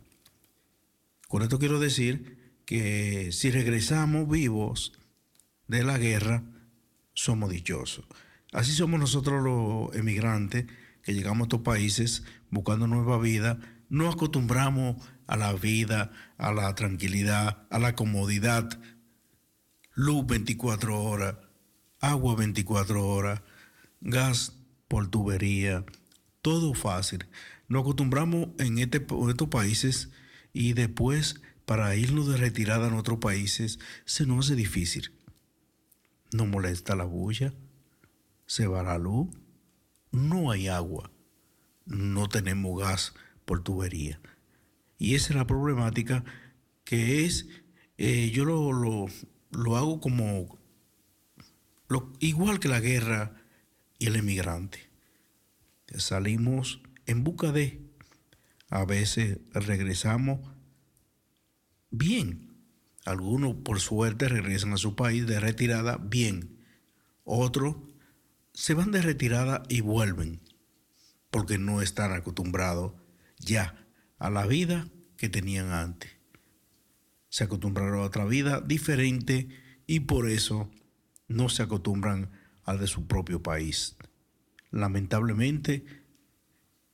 Con 1.28 1.42
esto 1.42 1.58
quiero 1.58 1.80
decir 1.80 2.60
que 2.64 3.30
si 3.32 3.50
regresamos 3.50 4.28
vivos 4.28 4.92
de 5.68 5.84
la 5.84 5.98
guerra, 5.98 6.44
somos 7.14 7.50
dichosos. 7.50 8.04
Así 8.52 8.72
somos 8.72 9.00
nosotros 9.00 9.42
los 9.42 9.94
emigrantes 9.96 10.66
que 11.02 11.14
llegamos 11.14 11.42
a 11.42 11.46
estos 11.46 11.60
países 11.62 12.24
buscando 12.50 12.86
nueva 12.86 13.18
vida. 13.18 13.58
No 13.88 14.10
acostumbramos 14.10 14.96
a 15.26 15.36
la 15.36 15.52
vida, 15.52 16.12
a 16.38 16.52
la 16.52 16.74
tranquilidad, 16.74 17.66
a 17.70 17.78
la 17.78 17.94
comodidad. 17.94 18.80
Luz 19.94 20.26
24 20.26 21.02
horas, 21.02 21.36
agua 22.00 22.36
24 22.36 23.06
horas, 23.06 23.42
gas 24.00 24.52
por 24.88 25.08
tubería, 25.08 25.84
todo 26.42 26.74
fácil. 26.74 27.26
Nos 27.68 27.82
acostumbramos 27.82 28.48
este 28.58 28.64
en, 28.66 29.28
estos 29.30 29.48
países 29.48 30.10
y 30.52 30.72
después 30.72 31.40
para 31.64 31.96
irnos 31.96 32.28
de 32.28 32.36
retirada 32.36 32.88
a 32.88 32.96
otros 32.96 33.18
países 33.18 33.78
se 34.04 34.26
nos 34.26 34.46
hace 34.46 34.54
difícil. 34.54 35.12
No 36.32 36.46
molesta 36.46 36.94
la 36.94 37.04
bulla, 37.04 37.52
se 38.46 38.66
va 38.66 38.82
la 38.82 38.98
luz, 38.98 39.28
no 40.12 40.50
hay 40.50 40.68
agua, 40.68 41.10
no 41.86 42.28
tenemos 42.28 42.80
gas 42.80 43.14
por 43.44 43.62
tubería. 43.62 44.20
Y 44.98 45.14
esa 45.14 45.30
es 45.30 45.36
la 45.36 45.46
problemática 45.46 46.24
que 46.84 47.24
es, 47.24 47.48
eh, 47.98 48.30
yo 48.30 48.44
lo, 48.44 48.72
lo, 48.72 49.06
lo, 49.50 49.76
hago 49.76 50.00
como 50.00 50.58
igual 52.20 52.60
que 52.60 52.68
la 52.68 52.80
guerra 52.80 53.34
y 53.98 54.06
el 54.06 54.16
emigrante. 54.16 54.88
Salimos 55.96 56.80
en 57.06 57.24
busca 57.24 57.52
de. 57.52 57.82
A 58.68 58.84
veces 58.84 59.38
regresamos 59.52 60.40
bien. 61.90 62.56
Algunos, 63.04 63.54
por 63.56 63.80
suerte, 63.80 64.28
regresan 64.28 64.72
a 64.72 64.78
su 64.78 64.96
país 64.96 65.26
de 65.26 65.38
retirada 65.38 65.96
bien. 65.96 66.58
Otros 67.24 67.76
se 68.52 68.74
van 68.74 68.90
de 68.90 69.02
retirada 69.02 69.62
y 69.68 69.80
vuelven 69.80 70.40
porque 71.30 71.58
no 71.58 71.82
están 71.82 72.12
acostumbrados 72.12 72.94
ya 73.38 73.86
a 74.18 74.30
la 74.30 74.46
vida 74.46 74.88
que 75.16 75.28
tenían 75.28 75.70
antes. 75.72 76.10
Se 77.28 77.44
acostumbraron 77.44 78.00
a 78.00 78.04
otra 78.04 78.24
vida 78.24 78.60
diferente 78.60 79.48
y 79.86 80.00
por 80.00 80.28
eso 80.28 80.70
no 81.28 81.48
se 81.48 81.62
acostumbran 81.62 82.30
al 82.64 82.78
de 82.78 82.86
su 82.86 83.06
propio 83.06 83.42
país. 83.42 83.96
Lamentablemente, 84.70 85.84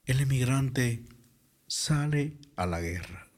el 0.04 0.20
emigrante 0.20 1.04
sale 1.66 2.38
a 2.56 2.66
la 2.66 2.80
guerra. 2.80 3.28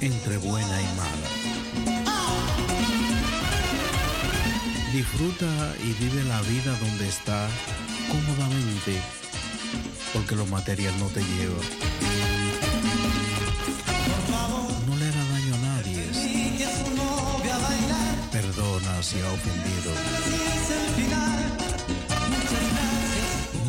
entre 0.00 0.38
buena 0.38 0.80
y 0.80 0.86
mala. 0.96 1.28
Disfruta 4.92 5.74
y 5.84 5.92
vive 5.92 6.24
la 6.24 6.40
vida 6.42 6.76
donde 6.80 7.08
está 7.08 7.48
cómodamente, 8.10 9.00
porque 10.12 10.34
lo 10.34 10.46
material 10.46 10.92
no 10.98 11.06
te 11.06 11.20
lleva. 11.20 11.62
No 14.86 14.96
le 14.96 15.06
hará 15.06 15.24
daño 15.24 15.54
a 15.54 15.58
nadie. 15.58 16.10
Perdona 18.32 19.02
si 19.02 19.20
ha 19.20 19.30
ofendido. 19.30 19.92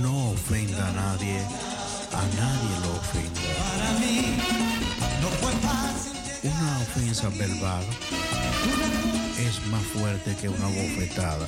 No 0.01 0.31
ofenda 0.31 0.87
a 0.87 0.91
nadie, 0.93 1.39
a 1.39 2.23
nadie 2.35 2.79
lo 2.83 2.91
ofenda. 2.95 3.41
Una 6.43 6.79
ofensa 6.79 7.29
verbal 7.29 7.83
es 9.37 9.63
más 9.67 9.83
fuerte 9.83 10.35
que 10.41 10.49
una 10.49 10.65
bofetada. 10.65 11.47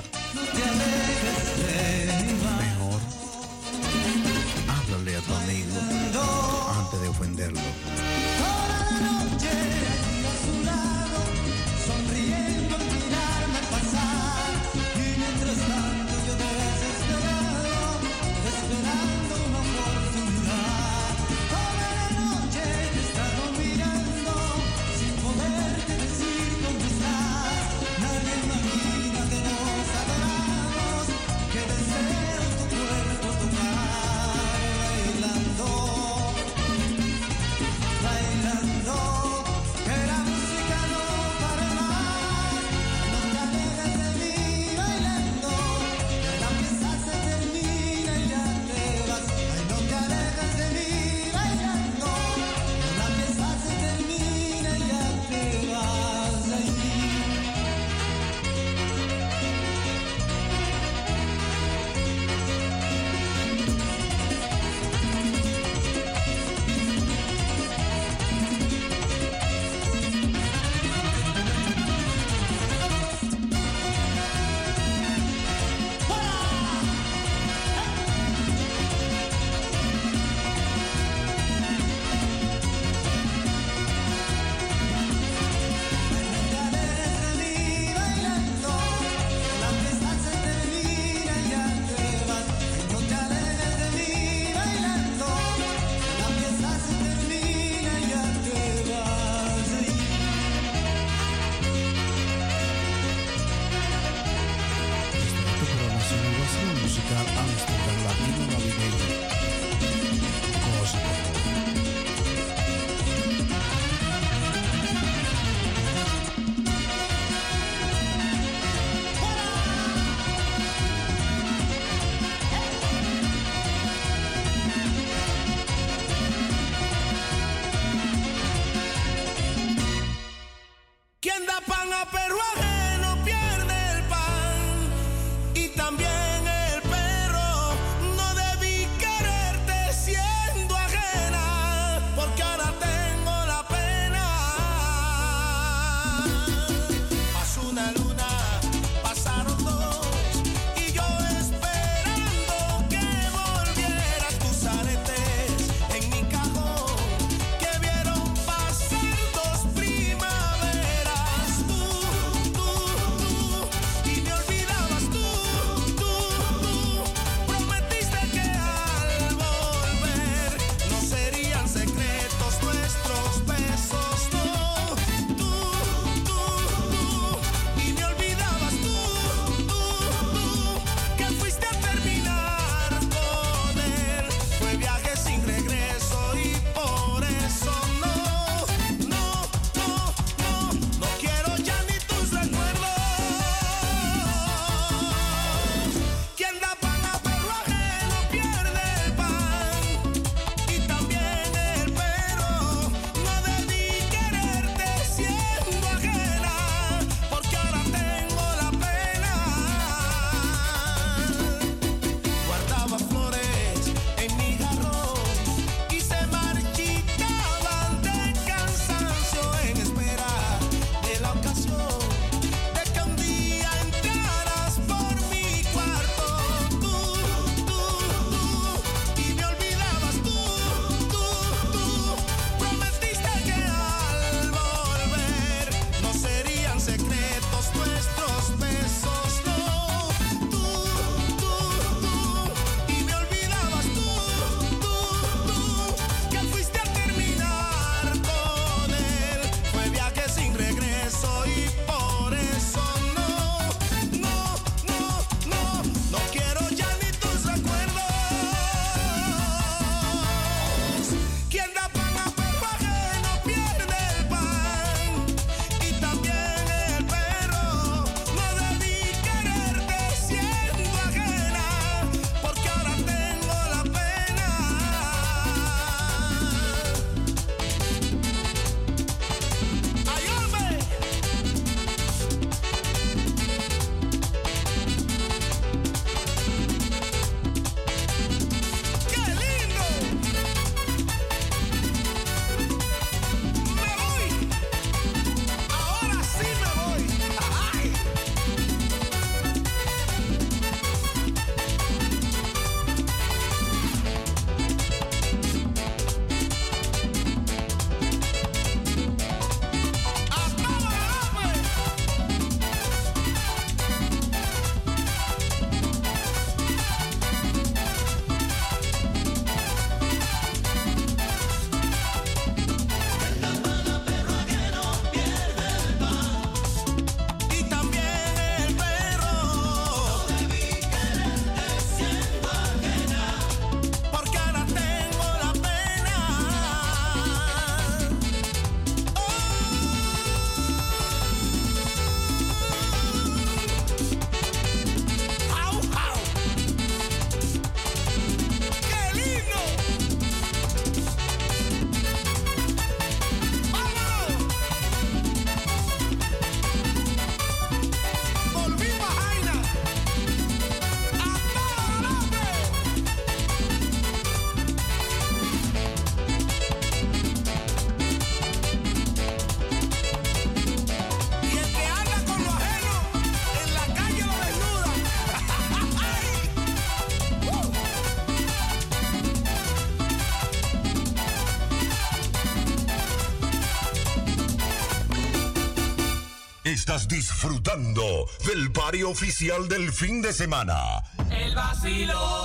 estás 386.83 387.07
disfrutando 387.07 388.29
del 388.45 388.69
pario 388.73 389.09
oficial 389.09 389.69
del 389.69 389.93
fin 389.93 390.21
de 390.21 390.33
semana. 390.33 391.01
El 391.31 391.55
vacilo 391.55 392.42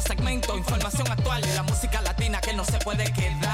segmento, 0.00 0.56
información 0.56 1.10
actual 1.10 1.42
y 1.44 1.54
la 1.54 1.62
música 1.62 2.00
latina 2.02 2.40
que 2.40 2.52
no 2.52 2.64
se 2.64 2.78
puede 2.78 3.04
quedar. 3.12 3.47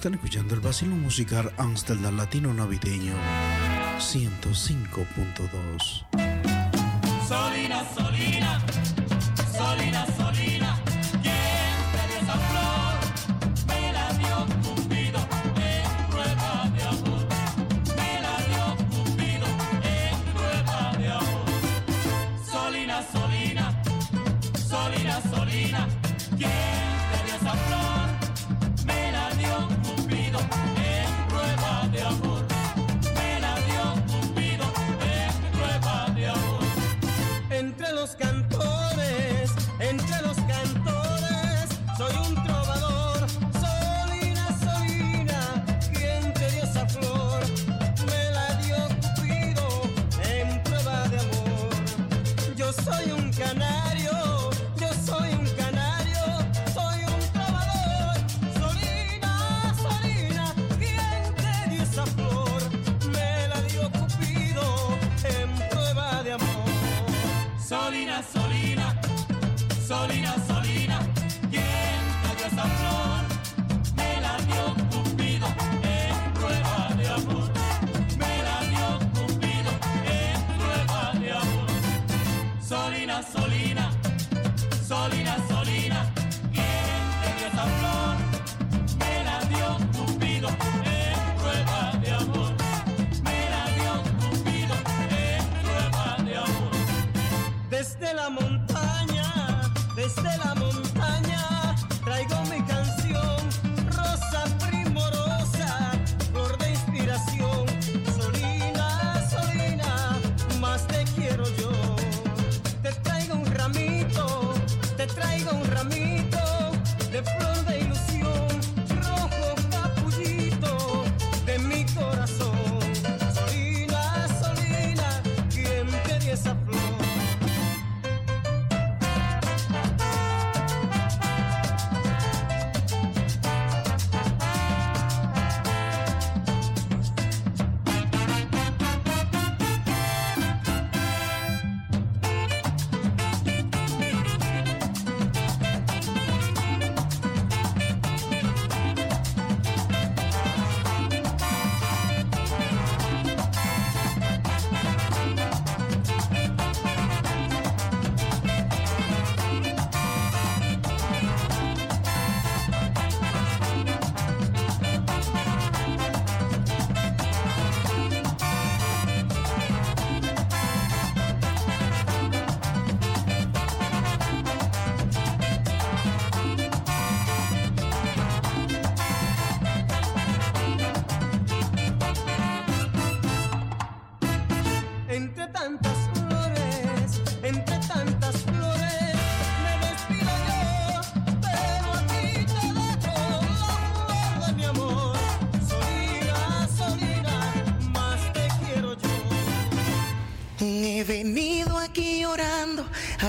Están 0.00 0.14
escuchando 0.14 0.54
el 0.54 0.60
vacilo 0.60 0.96
musical 0.96 1.52
Amsterdam 1.58 2.16
Latino 2.16 2.54
Navideño 2.54 3.12
105.2. 3.98 6.06
Solina, 7.28 7.84
Solina. 7.94 8.69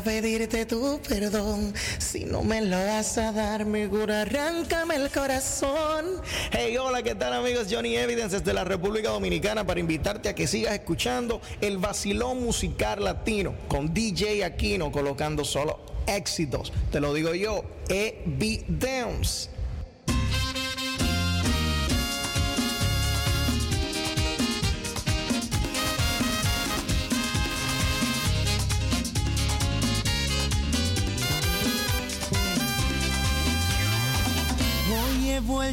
pedirte 0.02 0.66
tu 0.66 1.00
perdón. 1.08 1.74
Si 2.00 2.26
no 2.26 2.44
me 2.44 2.62
lo 2.62 2.78
vas 2.78 3.18
a 3.18 3.32
dar, 3.32 3.66
mi 3.66 3.88
cura, 3.88 4.22
arráncame 4.22 4.96
el 4.96 5.10
corazón. 5.10 6.22
Hey, 6.52 6.78
hola, 6.78 7.04
¿qué 7.04 7.16
tal 7.16 7.34
amigos? 7.34 7.68
Johnny 7.70 7.96
Evidence 7.96 8.40
desde 8.40 8.54
la 8.54 8.64
República 8.64 9.10
Dominicana 9.10 9.66
para 9.66 9.80
invitarte 9.80 10.30
a 10.30 10.36
que 10.36 10.48
sigas 10.48 10.74
escuchando 10.74 11.42
el 11.62 11.78
vacilón 11.78 12.44
musical 12.44 13.04
latino 13.04 13.54
con 13.68 13.94
DJ 13.94 14.44
Aquino 14.44 14.92
colocando 14.92 15.46
solo 15.46 15.80
éxitos. 16.08 16.74
Te 16.92 17.00
lo 17.00 17.14
digo 17.14 17.34
yo, 17.34 17.64
Evidence. 17.90 19.50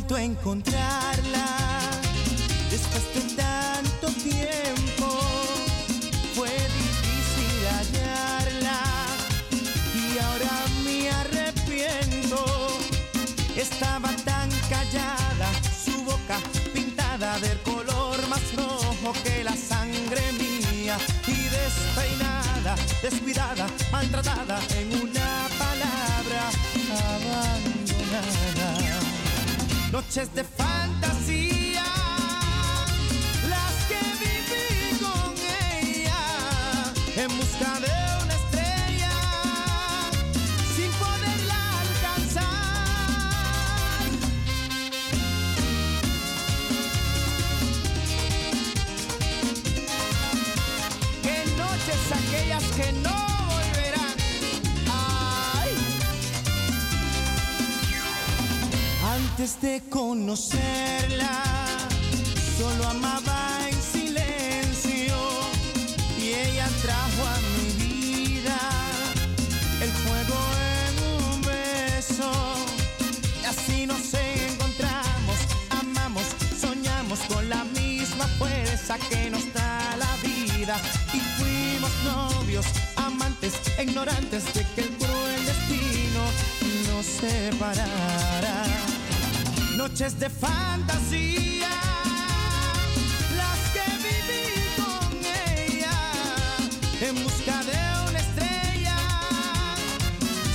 vuelto 0.08 0.14
a 0.16 0.22
encontrarla. 0.22 1.46
Después 2.70 3.14
de 3.14 3.20
noches 30.18 30.34
de 30.34 30.42
fantasía, 30.42 31.84
las 33.48 33.74
que 33.88 34.00
viví 34.18 34.98
con 34.98 35.34
ella 35.70 36.22
en 37.16 37.28
busca 37.38 37.78
de 37.80 37.97
Antes 59.40 59.60
de 59.60 59.80
conocerla, 59.88 61.44
solo 62.58 62.88
amaba 62.88 63.60
en 63.70 63.80
silencio 63.80 65.16
y 66.20 66.30
ella 66.30 66.66
trajo 66.82 67.22
a 67.24 67.38
mi 67.54 67.84
vida 67.84 68.58
el 69.80 69.90
fuego 69.90 70.38
en 70.82 70.94
un 71.22 71.40
beso. 71.42 72.32
Y 73.40 73.44
así 73.44 73.86
nos 73.86 74.12
encontramos, 74.12 75.38
amamos, 75.70 76.24
soñamos 76.60 77.20
con 77.32 77.48
la 77.48 77.62
misma 77.62 78.26
fuerza 78.40 78.98
que 79.08 79.30
nos 79.30 79.44
da 79.54 79.96
la 79.98 80.16
vida 80.16 80.76
y 81.14 81.20
fuimos 81.38 81.92
novios, 82.02 82.66
amantes, 82.96 83.52
ignorantes 83.80 84.52
de 84.52 84.66
que 84.74 84.80
el 84.80 84.88
cruel 84.96 85.44
destino 85.46 86.24
nos 86.90 87.06
separara 87.06 88.97
noches 89.78 90.18
de 90.18 90.28
fantasía, 90.28 91.70
las 93.36 93.60
que 93.74 93.86
viví 94.06 94.46
con 94.76 95.08
ella 95.54 95.96
en 97.00 97.14
busca 97.22 97.62
de 97.62 97.78
una 98.08 98.18
estrella, 98.18 98.96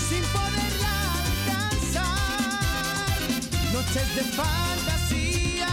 sin 0.09 0.23
poderla 0.35 0.95
alcanzar, 1.23 3.17
noches 3.71 4.07
de 4.17 4.23
fantasía, 4.41 5.71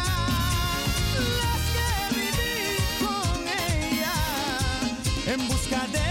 las 1.42 1.60
que 1.74 1.90
viví 2.20 2.78
con 3.04 3.36
ella 3.48 4.14
en 5.26 5.48
busca 5.48 5.88
de 5.88 6.09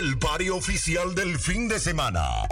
del 0.00 0.16
pario 0.16 0.56
oficial 0.56 1.14
del 1.14 1.38
fin 1.38 1.68
de 1.68 1.78
semana. 1.78 2.49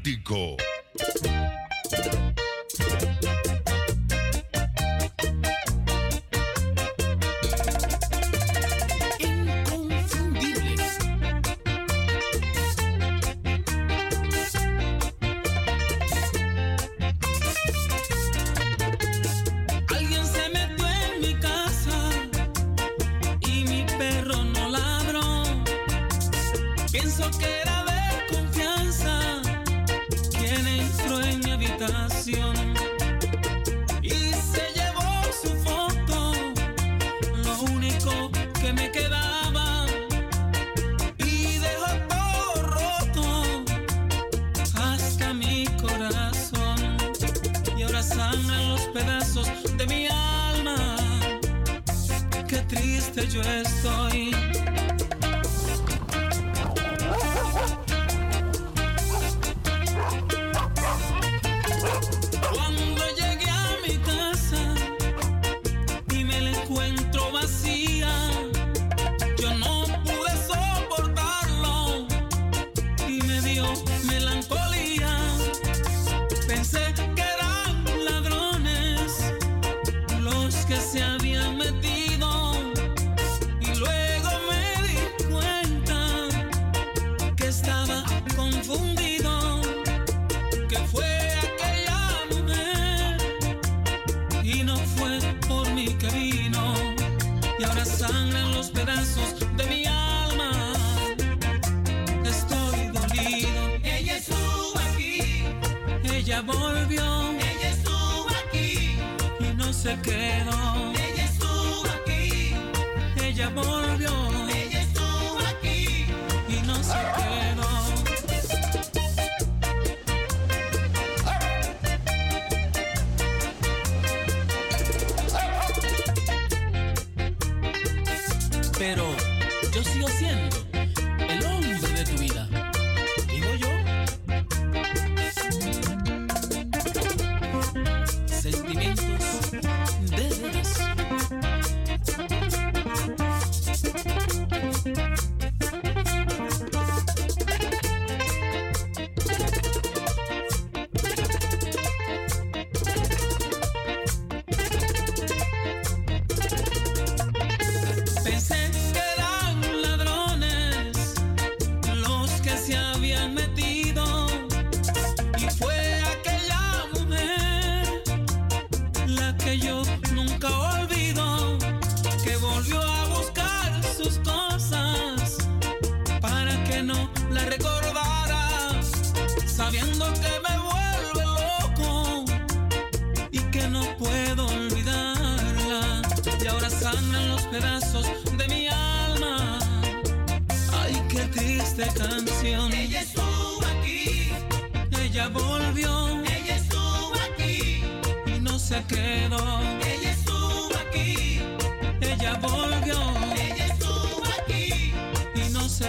Maniático. 0.00 0.69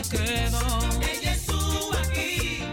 Ella 0.03 1.32
estuvo 1.34 1.94
aquí. 1.94 2.64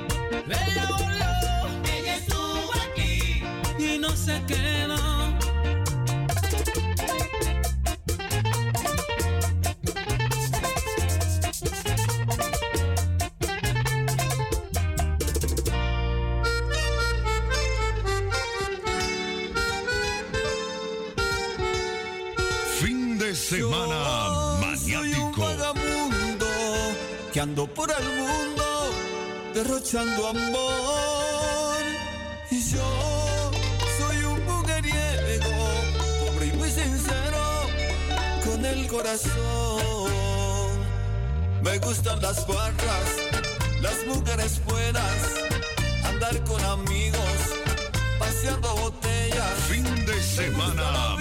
Ella 0.49 2.17
estuvo 2.17 2.73
aquí. 2.91 3.43
Y 3.79 3.99
no 3.99 4.17
se 4.17 4.43
quedó. 4.47 4.98
ando 27.41 27.67
por 27.67 27.89
el 27.91 28.05
mundo 28.17 28.91
derrochando 29.55 30.29
amor. 30.29 31.79
Y 32.51 32.61
yo 32.71 33.51
soy 33.99 34.17
un 34.25 34.45
mujeriego, 34.45 35.51
pobre 36.21 36.47
y 36.47 36.53
muy 36.53 36.71
sincero, 36.71 37.67
con 38.45 38.65
el 38.65 38.87
corazón. 38.89 40.09
Me 41.63 41.79
gustan 41.79 42.21
las 42.21 42.47
barras, 42.47 43.09
las 43.83 44.07
mujeres 44.07 44.61
buenas, 44.65 45.19
andar 46.05 46.43
con 46.45 46.65
amigos, 46.65 47.39
paseando 48.19 48.75
botellas. 48.77 49.55
Fin 49.69 49.85
de 50.07 50.23
semana 50.23 51.17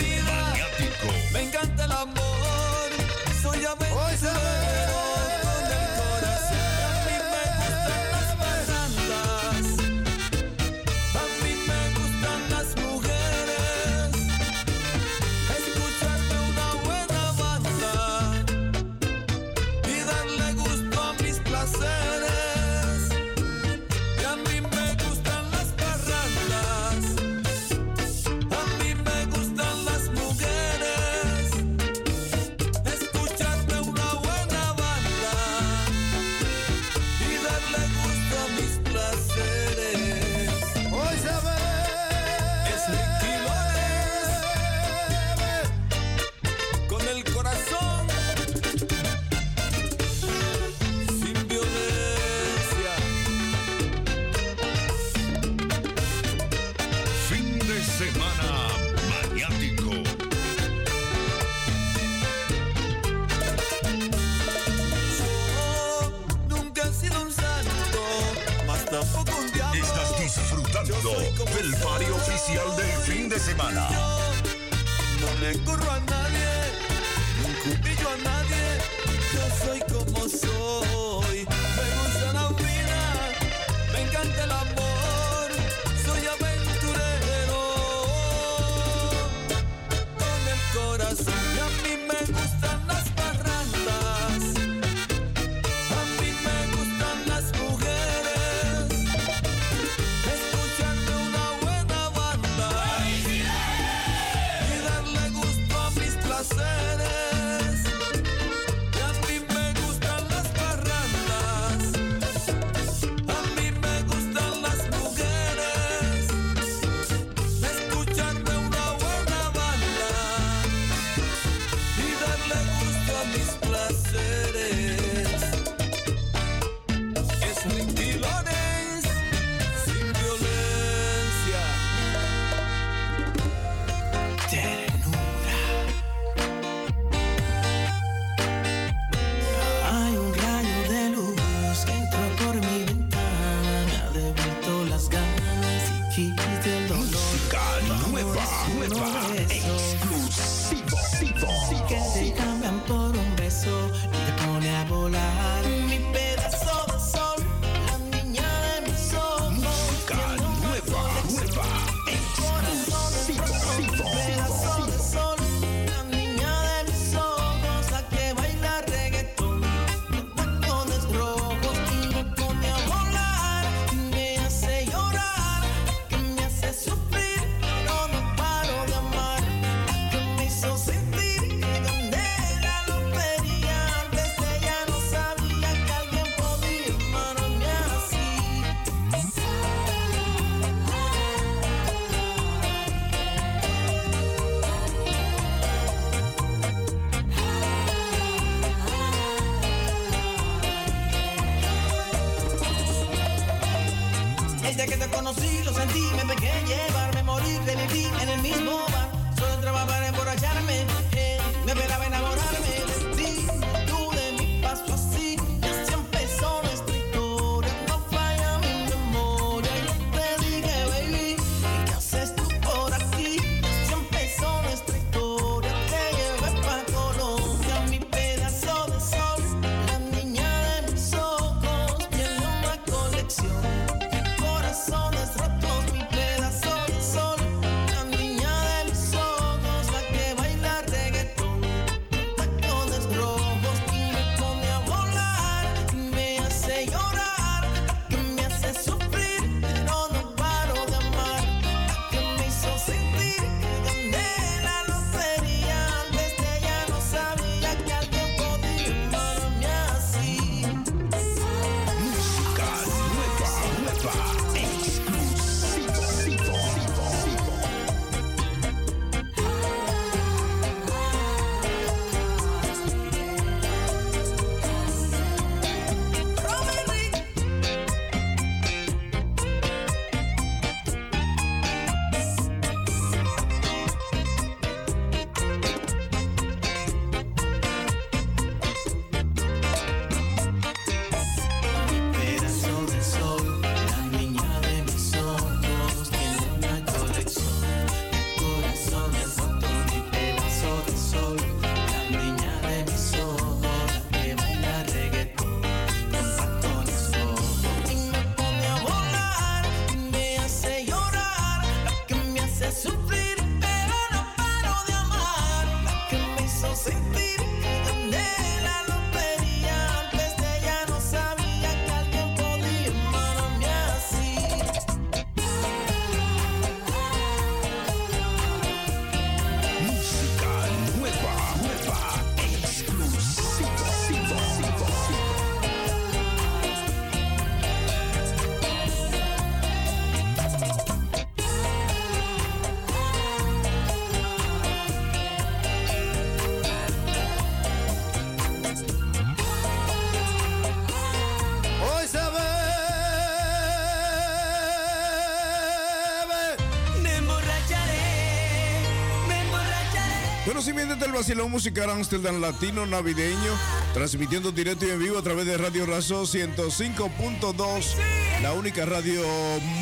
Conocimiento 360.67 361.05
del 361.05 361.13
vacilón 361.13 361.49
musical 361.49 361.89
Amsterdam 361.89 362.41
Latino 362.41 362.85
Navideño, 362.85 363.57
transmitiendo 363.93 364.51
directo 364.51 364.85
y 364.85 364.89
en 364.89 364.99
vivo 364.99 365.17
a 365.17 365.21
través 365.21 365.45
de 365.45 365.57
Radio 365.57 365.85
Razo 365.85 366.23
105.2, 366.23 367.93
la 368.41 368.51
única 368.51 368.85
radio 368.85 369.23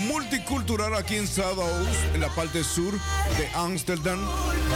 multicultural 0.06 0.94
aquí 0.94 1.16
en 1.16 1.28
South 1.28 1.58
en 2.14 2.22
la 2.22 2.30
parte 2.36 2.64
sur 2.64 2.94
de 2.94 3.48
Amsterdam, 3.56 4.20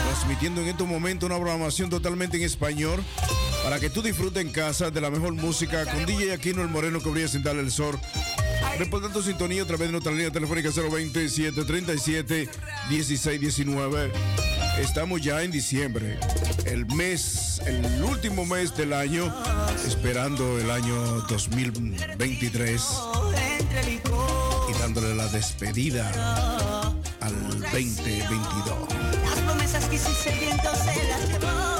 transmitiendo 0.08 0.60
en 0.62 0.66
estos 0.70 0.88
momentos 0.88 1.28
una 1.28 1.38
programación 1.38 1.88
totalmente 1.90 2.38
en 2.38 2.42
español 2.42 3.00
para 3.62 3.78
que 3.78 3.88
tú 3.88 4.02
disfrutes 4.02 4.44
en 4.44 4.50
casa 4.50 4.90
de 4.90 5.00
la 5.00 5.10
mejor 5.10 5.34
música 5.34 5.84
con 5.84 6.06
DJ 6.06 6.32
Aquino 6.32 6.62
el 6.62 6.70
Moreno 6.70 6.98
que 6.98 7.08
brilla 7.08 7.28
sin 7.28 7.44
darle 7.44 7.62
el 7.62 7.70
sol. 7.70 7.96
Reportando 8.80 9.22
sintonía 9.22 9.62
a 9.62 9.66
través 9.66 9.86
de 9.86 9.92
nuestra 9.92 10.10
línea 10.10 10.32
telefónica 10.32 10.70
020 10.70 11.28
737 11.28 12.48
1619. 12.88 14.10
Estamos 14.78 15.20
ya 15.20 15.42
en 15.42 15.50
diciembre, 15.50 16.18
el 16.64 16.86
mes, 16.86 17.60
el 17.66 18.02
último 18.02 18.46
mes 18.46 18.74
del 18.76 18.92
año, 18.92 19.32
esperando 19.86 20.58
el 20.58 20.70
año 20.70 20.94
2023 21.28 22.82
y 24.68 24.78
dándole 24.78 25.14
la 25.14 25.26
despedida 25.28 26.10
al 27.20 27.60
2022. 27.60 28.88
Las 29.24 29.38
promesas 29.40 29.84
que 29.86 29.98
se 29.98 30.10
las 31.08 31.79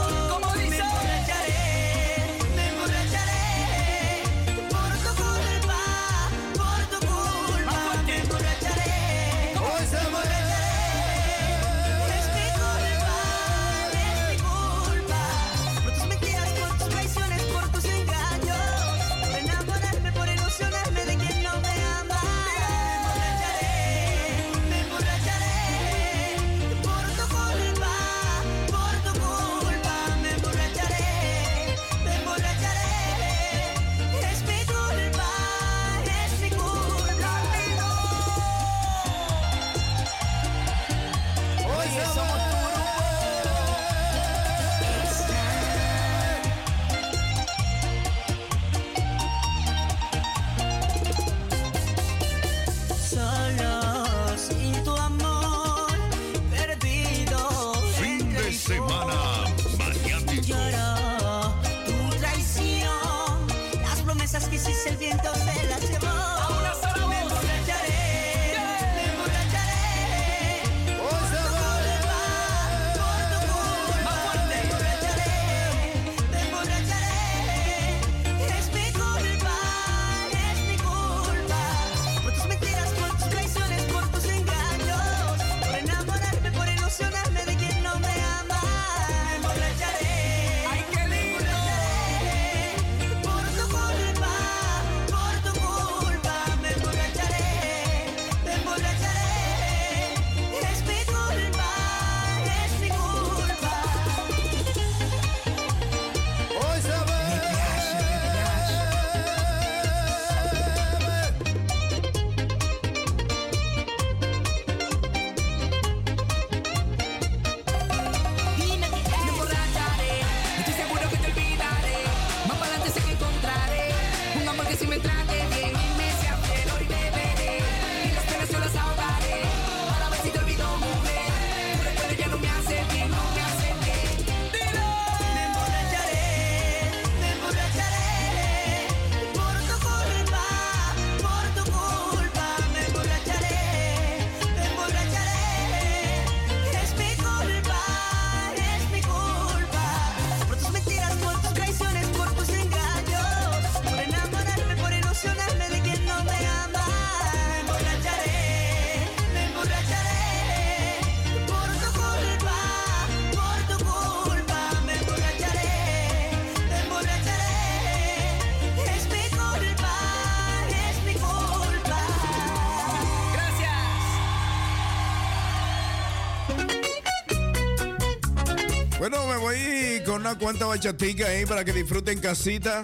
cuanta 180.41 180.65
bachatica 180.65 181.27
ahí 181.27 181.45
para 181.45 181.65
que 181.65 181.73
disfruten 181.73 182.19
casita 182.19 182.83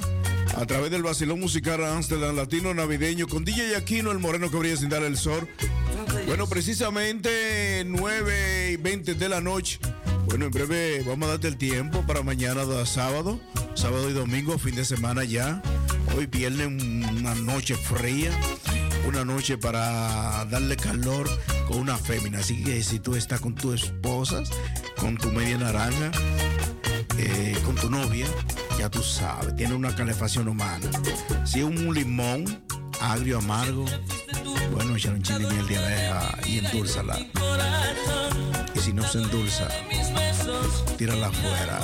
a 0.56 0.66
través 0.66 0.90
del 0.90 1.02
vacilón 1.02 1.40
musical 1.40 1.82
Amsterdam 1.84 2.36
Latino 2.36 2.74
Navideño 2.74 3.26
con 3.26 3.46
DJ 3.46 3.76
Aquino, 3.76 4.12
el 4.12 4.18
moreno 4.18 4.50
que 4.50 4.58
brilla 4.58 4.76
sin 4.76 4.90
dar 4.90 5.02
el 5.02 5.16
sol. 5.16 5.48
Bueno, 6.26 6.46
precisamente 6.46 7.82
9 7.86 8.72
y 8.72 8.76
20 8.76 9.14
de 9.14 9.28
la 9.28 9.40
noche. 9.40 9.78
Bueno, 10.26 10.44
en 10.44 10.50
breve 10.50 11.02
vamos 11.06 11.28
a 11.28 11.32
darte 11.32 11.48
el 11.48 11.56
tiempo 11.56 12.02
para 12.06 12.22
mañana 12.22 12.62
sábado, 12.84 13.40
sábado 13.74 14.10
y 14.10 14.12
domingo, 14.12 14.58
fin 14.58 14.74
de 14.74 14.84
semana 14.84 15.24
ya. 15.24 15.62
Hoy 16.14 16.26
viernes 16.26 16.66
una 16.66 17.34
noche 17.36 17.74
fría, 17.74 18.30
una 19.08 19.24
noche 19.24 19.56
para 19.56 20.44
darle 20.44 20.76
calor 20.76 21.26
con 21.66 21.78
una 21.78 21.96
fémina. 21.96 22.40
Así 22.40 22.62
que 22.62 22.82
si 22.82 22.98
tú 22.98 23.16
estás 23.16 23.40
con 23.40 23.54
tu 23.54 23.72
esposa, 23.72 24.42
con 24.98 25.16
tu 25.16 25.30
media 25.30 25.56
naranja, 25.56 26.10
eh, 27.18 27.56
con 27.64 27.74
tu 27.74 27.90
novia, 27.90 28.26
ya 28.78 28.90
tú 28.90 29.02
sabes, 29.02 29.54
tiene 29.56 29.74
una 29.74 29.94
calefacción 29.94 30.48
humana. 30.48 30.90
Si 31.44 31.60
es 31.60 31.64
un 31.64 31.94
limón 31.94 32.62
agrio, 33.00 33.38
amargo, 33.38 33.84
bueno, 34.72 34.96
echar 34.96 35.14
un 35.14 35.22
chile 35.22 35.46
miel 35.50 35.66
de 35.66 35.78
abeja 35.78 36.38
y 36.46 36.58
endulzala. 36.58 37.18
Y 38.74 38.78
si 38.78 38.92
no 38.92 39.02
se 39.02 39.18
endulza, 39.18 39.68
tírala 40.96 41.28
afuera 41.28 41.80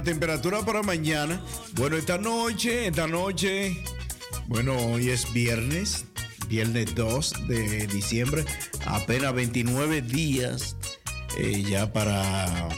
la 0.00 0.04
temperatura 0.04 0.64
para 0.64 0.82
mañana. 0.82 1.44
Bueno, 1.74 1.96
esta 1.96 2.16
noche, 2.16 2.86
esta 2.86 3.06
noche. 3.06 3.84
Bueno, 4.46 4.74
hoy 4.74 5.10
es 5.10 5.30
viernes, 5.34 6.06
viernes 6.48 6.94
2 6.94 7.48
de 7.48 7.86
diciembre. 7.86 8.46
Apenas 8.86 9.34
29 9.34 10.00
días 10.00 10.74
eh, 11.38 11.62
ya 11.68 11.92
para 11.92 12.70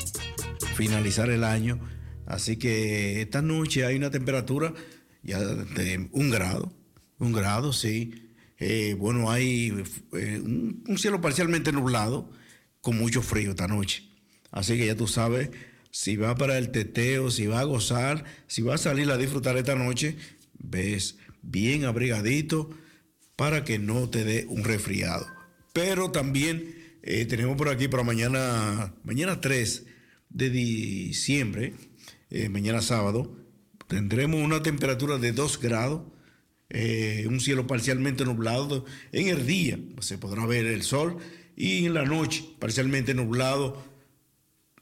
finalizar 0.74 1.30
el 1.30 1.44
año. 1.44 1.78
Así 2.26 2.56
que 2.56 3.22
esta 3.22 3.40
noche 3.40 3.86
hay 3.86 3.94
una 3.94 4.10
temperatura 4.10 4.74
ya 5.22 5.38
de 5.38 6.08
un 6.10 6.28
grado. 6.28 6.72
Un 7.18 7.32
grado, 7.32 7.72
sí. 7.72 8.32
Eh, 8.58 8.96
bueno, 8.98 9.30
hay 9.30 9.68
eh, 10.14 10.40
un, 10.42 10.82
un 10.88 10.98
cielo 10.98 11.20
parcialmente 11.20 11.70
nublado 11.70 12.32
con 12.80 12.98
mucho 12.98 13.22
frío 13.22 13.50
esta 13.50 13.68
noche. 13.68 14.08
Así 14.50 14.76
que 14.76 14.86
ya 14.86 14.96
tú 14.96 15.06
sabes, 15.06 15.50
si 15.92 16.16
va 16.16 16.34
para 16.34 16.58
el 16.58 16.70
teteo, 16.70 17.30
si 17.30 17.46
va 17.46 17.60
a 17.60 17.64
gozar, 17.64 18.24
si 18.48 18.62
va 18.62 18.74
a 18.74 18.78
salir 18.78 19.10
a 19.10 19.18
disfrutar 19.18 19.56
esta 19.58 19.76
noche, 19.76 20.16
ves 20.58 21.18
bien 21.42 21.84
abrigadito 21.84 22.70
para 23.36 23.62
que 23.62 23.78
no 23.78 24.08
te 24.08 24.24
dé 24.24 24.46
un 24.48 24.64
resfriado. 24.64 25.26
Pero 25.74 26.10
también 26.10 26.96
eh, 27.02 27.26
tenemos 27.26 27.56
por 27.58 27.68
aquí 27.68 27.88
para 27.88 28.02
mañana, 28.02 28.94
mañana 29.04 29.40
3 29.40 29.84
de 30.30 30.50
diciembre, 30.50 31.74
eh, 32.30 32.48
mañana 32.48 32.80
sábado, 32.80 33.36
tendremos 33.86 34.42
una 34.42 34.62
temperatura 34.62 35.18
de 35.18 35.32
2 35.32 35.60
grados, 35.60 36.02
eh, 36.70 37.26
un 37.28 37.38
cielo 37.38 37.66
parcialmente 37.66 38.24
nublado. 38.24 38.86
En 39.12 39.28
el 39.28 39.46
día 39.46 39.78
se 40.00 40.16
podrá 40.16 40.46
ver 40.46 40.64
el 40.64 40.84
sol 40.84 41.18
y 41.54 41.84
en 41.84 41.92
la 41.92 42.06
noche 42.06 42.46
parcialmente 42.58 43.12
nublado, 43.12 43.91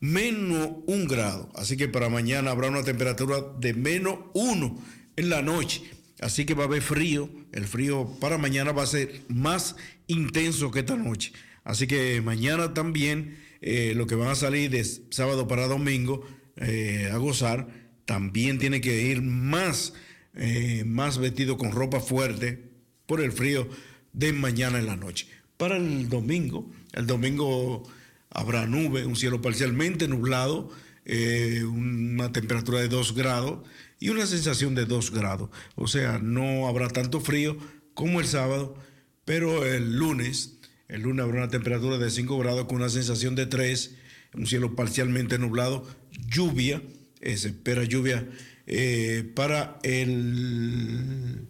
menos 0.01 0.71
un 0.87 1.07
grado. 1.07 1.51
Así 1.55 1.77
que 1.77 1.89
para 1.89 2.09
mañana 2.09 2.51
habrá 2.51 2.69
una 2.69 2.83
temperatura 2.83 3.45
de 3.59 3.75
menos 3.75 4.19
uno 4.35 4.83
en 5.17 5.29
la 5.29 5.43
noche. 5.43 5.83
Así 6.21 6.45
que 6.45 6.55
va 6.55 6.65
a 6.65 6.67
haber 6.67 6.83
frío. 6.83 7.31
El 7.53 7.67
frío 7.67 8.17
para 8.21 8.39
mañana 8.39 8.73
va 8.73 8.83
a 8.83 8.87
ser 8.87 9.23
más 9.29 9.77
intenso 10.07 10.71
que 10.71 10.81
esta 10.81 10.97
noche. 10.97 11.33
Así 11.65 11.87
que 11.87 12.21
mañana 12.23 12.75
también 12.75 13.39
eh, 13.61 13.93
lo 13.95 14.07
que 14.07 14.15
van 14.15 14.29
a 14.29 14.35
salir 14.35 14.71
de 14.71 14.85
sábado 14.85 15.47
para 15.47 15.67
domingo 15.67 16.27
eh, 16.57 17.11
a 17.13 17.17
gozar, 17.19 17.69
también 18.07 18.59
tiene 18.59 18.81
que 18.81 19.03
ir 19.03 19.23
más, 19.23 19.95
eh, 20.35 20.83
más 20.87 21.19
vestido 21.19 21.57
con 21.57 21.71
ropa 21.71 22.01
fuerte 22.01 22.71
por 23.07 23.21
el 23.21 23.33
frío 23.33 23.69
de 24.13 24.33
mañana 24.33 24.79
en 24.79 24.87
la 24.87 24.97
noche. 24.97 25.27
Para 25.57 25.77
el 25.77 26.09
domingo, 26.09 26.71
el 26.93 27.07
domingo 27.07 27.83
habrá 28.31 28.67
nube, 28.67 29.05
un 29.05 29.17
cielo 29.17 29.43
parcialmente 29.43 30.09
nublado, 30.09 30.71
eh, 31.05 31.65
una 31.65 32.33
temperatura 32.33 32.81
de 32.81 32.89
2 32.89 33.15
grados 33.15 33.67
y 33.99 34.09
una 34.09 34.27
sensación 34.27 34.75
de 34.75 34.87
2 34.87 35.11
grados. 35.11 35.51
O 35.75 35.87
sea, 35.87 36.19
no 36.19 36.69
habrá 36.69 36.89
tanto 36.89 37.21
frío 37.21 37.57
como 37.95 38.21
el 38.21 38.27
sábado, 38.27 38.77
pero 39.25 39.67
el 39.67 39.97
lunes, 39.97 40.59
el 40.89 41.03
lunes 41.03 41.25
habrá 41.25 41.39
una 41.39 41.49
temperatura 41.49 41.99
de 41.99 42.11
5 42.11 42.39
grados 42.39 42.67
con 42.67 42.77
una 42.77 42.89
sensación 42.89 43.35
de 43.35 43.47
3, 43.47 43.97
un 44.35 44.47
cielo 44.47 44.77
parcialmente 44.77 45.39
nublado, 45.39 45.87
lluvia, 46.29 46.83
eh, 47.21 47.37
se 47.37 47.49
espera 47.49 47.85
lluvia 47.85 48.29
eh, 48.67 49.31
para 49.35 49.79
el 49.83 51.47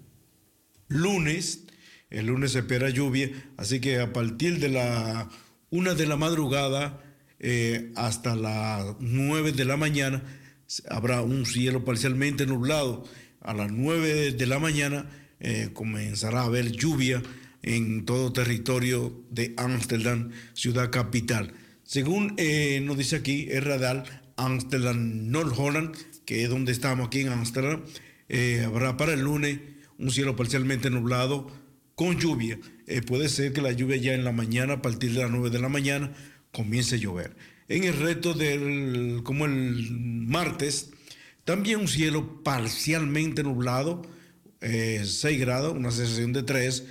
lunes. 0.88 1.64
El 2.08 2.26
lunes 2.26 2.52
se 2.52 2.60
espera 2.60 2.90
lluvia, 2.90 3.30
así 3.56 3.80
que 3.80 4.00
a 4.00 4.12
partir 4.12 4.58
de 4.58 4.68
la 4.68 5.30
una 5.70 5.94
de 5.94 6.06
la 6.06 6.16
madrugada 6.16 7.02
eh, 7.38 7.92
hasta 7.96 8.36
las 8.36 8.96
9 8.98 9.52
de 9.52 9.64
la 9.64 9.76
mañana 9.76 10.22
habrá 10.88 11.22
un 11.22 11.46
cielo 11.46 11.84
parcialmente 11.84 12.46
nublado. 12.46 13.04
A 13.40 13.54
las 13.54 13.72
9 13.72 14.32
de 14.32 14.46
la 14.46 14.58
mañana 14.58 15.08
eh, 15.40 15.70
comenzará 15.72 16.42
a 16.42 16.44
haber 16.44 16.72
lluvia 16.72 17.22
en 17.62 18.04
todo 18.04 18.32
territorio 18.32 19.24
de 19.30 19.54
Ámsterdam, 19.56 20.30
ciudad 20.52 20.90
capital. 20.90 21.52
Según 21.84 22.34
eh, 22.36 22.80
nos 22.82 22.98
dice 22.98 23.16
aquí 23.16 23.48
el 23.50 23.64
radar 23.64 24.04
Amsterdam 24.36 25.30
North 25.30 25.54
Holland, 25.56 25.96
que 26.24 26.44
es 26.44 26.50
donde 26.50 26.72
estamos 26.72 27.06
aquí 27.06 27.20
en 27.20 27.28
Ámsterdam, 27.28 27.82
habrá 28.64 28.96
para 28.96 29.14
el 29.14 29.22
lunes 29.22 29.58
un 29.98 30.10
cielo 30.10 30.36
parcialmente 30.36 30.88
nublado 30.88 31.50
con 32.00 32.18
lluvia. 32.18 32.58
Eh, 32.86 33.02
puede 33.02 33.28
ser 33.28 33.52
que 33.52 33.60
la 33.60 33.72
lluvia 33.72 33.98
ya 33.98 34.14
en 34.14 34.24
la 34.24 34.32
mañana, 34.32 34.72
a 34.72 34.80
partir 34.80 35.12
de 35.12 35.20
las 35.20 35.30
9 35.30 35.50
de 35.50 35.58
la 35.58 35.68
mañana, 35.68 36.10
comience 36.50 36.94
a 36.94 36.98
llover. 36.98 37.36
En 37.68 37.84
el 37.84 37.94
resto 37.94 38.32
del, 38.32 39.20
como 39.22 39.44
el 39.44 39.90
martes, 39.92 40.92
también 41.44 41.78
un 41.78 41.88
cielo 41.88 42.42
parcialmente 42.42 43.42
nublado, 43.42 44.00
eh, 44.62 45.02
6 45.04 45.40
grados, 45.40 45.76
una 45.76 45.90
sensación 45.90 46.32
de 46.32 46.42
3, 46.42 46.86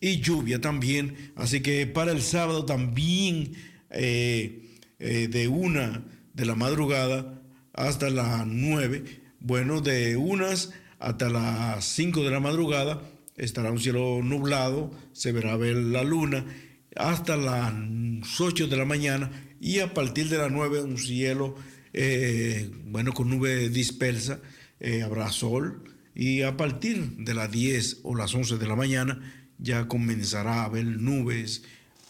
y 0.00 0.20
lluvia 0.20 0.60
también. 0.60 1.32
Así 1.34 1.60
que 1.60 1.88
para 1.88 2.12
el 2.12 2.22
sábado 2.22 2.64
también 2.64 3.54
eh, 3.90 4.62
eh, 5.00 5.26
de 5.26 5.48
una 5.48 6.04
de 6.34 6.46
la 6.46 6.54
madrugada 6.54 7.42
hasta 7.72 8.10
las 8.10 8.46
9, 8.46 9.22
bueno, 9.40 9.80
de 9.80 10.16
unas 10.16 10.70
hasta 11.00 11.28
las 11.30 11.84
5 11.84 12.22
de 12.22 12.30
la 12.30 12.38
madrugada 12.38 13.02
estará 13.44 13.72
un 13.72 13.80
cielo 13.80 14.20
nublado, 14.22 14.90
se 15.12 15.32
verá 15.32 15.56
ver 15.56 15.76
la 15.76 16.04
luna 16.04 16.44
hasta 16.96 17.36
las 17.36 17.72
8 18.40 18.68
de 18.68 18.76
la 18.76 18.84
mañana 18.84 19.30
y 19.60 19.80
a 19.80 19.94
partir 19.94 20.28
de 20.28 20.38
las 20.38 20.50
9 20.50 20.82
un 20.82 20.98
cielo, 20.98 21.56
eh, 21.92 22.70
bueno, 22.86 23.12
con 23.12 23.30
nube 23.30 23.68
dispersa, 23.68 24.40
eh, 24.80 25.02
habrá 25.02 25.30
sol 25.32 25.84
y 26.14 26.42
a 26.42 26.56
partir 26.56 27.16
de 27.16 27.34
las 27.34 27.50
10 27.50 28.00
o 28.04 28.14
las 28.14 28.34
11 28.34 28.58
de 28.58 28.66
la 28.66 28.76
mañana 28.76 29.20
ya 29.58 29.88
comenzará 29.88 30.62
a 30.62 30.64
haber 30.64 30.86
nubes 30.86 31.62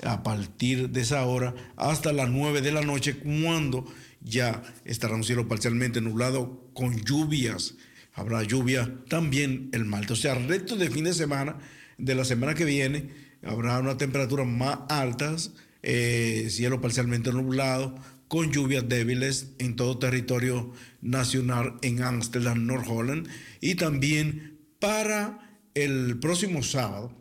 a 0.03 0.23
partir 0.23 0.91
de 0.91 1.01
esa 1.01 1.25
hora 1.25 1.55
hasta 1.77 2.13
las 2.13 2.29
9 2.29 2.61
de 2.61 2.73
la 2.73 2.83
noche 2.83 3.17
cuando 3.17 3.87
ya 4.21 4.63
estará 4.85 5.15
un 5.15 5.25
cielo 5.25 5.49
parcialmente 5.49 6.01
nublado 6.01 6.69
con 6.75 7.01
lluvias. 7.03 7.75
Habrá 8.15 8.43
lluvia 8.43 8.93
también 9.09 9.71
el 9.73 9.85
martes. 9.85 10.11
O 10.13 10.17
sea, 10.17 10.35
resto 10.35 10.77
de 10.77 10.91
fin 10.91 11.05
de 11.05 11.15
semana, 11.15 11.57
de 11.99 12.15
la 12.15 12.25
semana 12.25 12.55
que 12.55 12.65
viene, 12.65 13.09
habrá 13.43 13.79
una 13.79 13.97
temperatura 13.97 14.45
más 14.45 14.81
altas, 14.89 15.53
eh, 15.83 16.49
cielo 16.51 16.81
parcialmente 16.81 17.33
nublado, 17.33 17.95
con 18.29 18.51
lluvias 18.51 18.89
débiles 18.89 19.53
en 19.59 19.77
todo 19.77 19.99
territorio 19.99 20.73
nacional 21.01 21.75
en 21.83 22.03
Amsterdam, 22.03 22.67
North 22.67 22.87
Holland. 22.89 23.29
Y 23.61 23.75
también 23.75 24.59
para 24.79 25.59
el 25.75 26.19
próximo 26.19 26.63
sábado, 26.63 27.17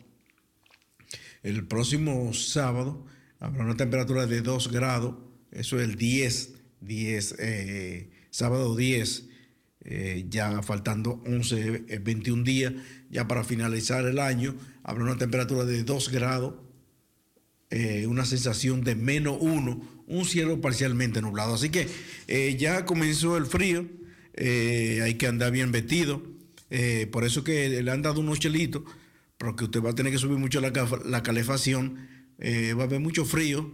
el 1.42 1.66
próximo 1.66 2.32
sábado 2.34 3.04
habrá 3.40 3.64
una 3.64 3.76
temperatura 3.76 4.26
de 4.26 4.42
2 4.42 4.70
grados, 4.70 5.16
eso 5.50 5.78
es 5.80 5.88
el 5.88 5.96
10, 5.96 6.54
10, 6.80 7.34
eh, 7.38 8.10
sábado 8.30 8.76
10, 8.76 9.28
eh, 9.84 10.26
ya 10.28 10.62
faltando 10.62 11.22
11, 11.26 11.84
eh, 11.88 11.98
21 11.98 12.44
días, 12.44 12.72
ya 13.10 13.28
para 13.28 13.44
finalizar 13.44 14.04
el 14.06 14.18
año, 14.18 14.54
habrá 14.82 15.04
una 15.04 15.18
temperatura 15.18 15.64
de 15.64 15.84
2 15.84 16.10
grados, 16.10 16.54
eh, 17.70 18.06
una 18.06 18.24
sensación 18.24 18.84
de 18.84 18.94
menos 18.94 19.38
1, 19.40 20.04
un 20.06 20.24
cielo 20.24 20.60
parcialmente 20.60 21.22
nublado. 21.22 21.54
Así 21.54 21.70
que 21.70 21.88
eh, 22.28 22.56
ya 22.58 22.84
comenzó 22.84 23.36
el 23.36 23.46
frío, 23.46 23.86
eh, 24.34 25.00
hay 25.02 25.14
que 25.14 25.26
andar 25.26 25.52
bien 25.52 25.72
vestido, 25.72 26.22
eh, 26.70 27.06
por 27.10 27.24
eso 27.24 27.44
que 27.44 27.82
le 27.82 27.90
han 27.90 28.02
dado 28.02 28.20
unos 28.20 28.38
chelitos, 28.40 28.82
porque 29.38 29.64
usted 29.64 29.82
va 29.82 29.90
a 29.90 29.94
tener 29.94 30.12
que 30.12 30.18
subir 30.18 30.38
mucho 30.38 30.60
la, 30.60 30.72
la 31.04 31.22
calefacción, 31.22 32.08
eh, 32.38 32.74
va 32.74 32.84
a 32.84 32.86
haber 32.86 33.00
mucho 33.00 33.24
frío 33.24 33.72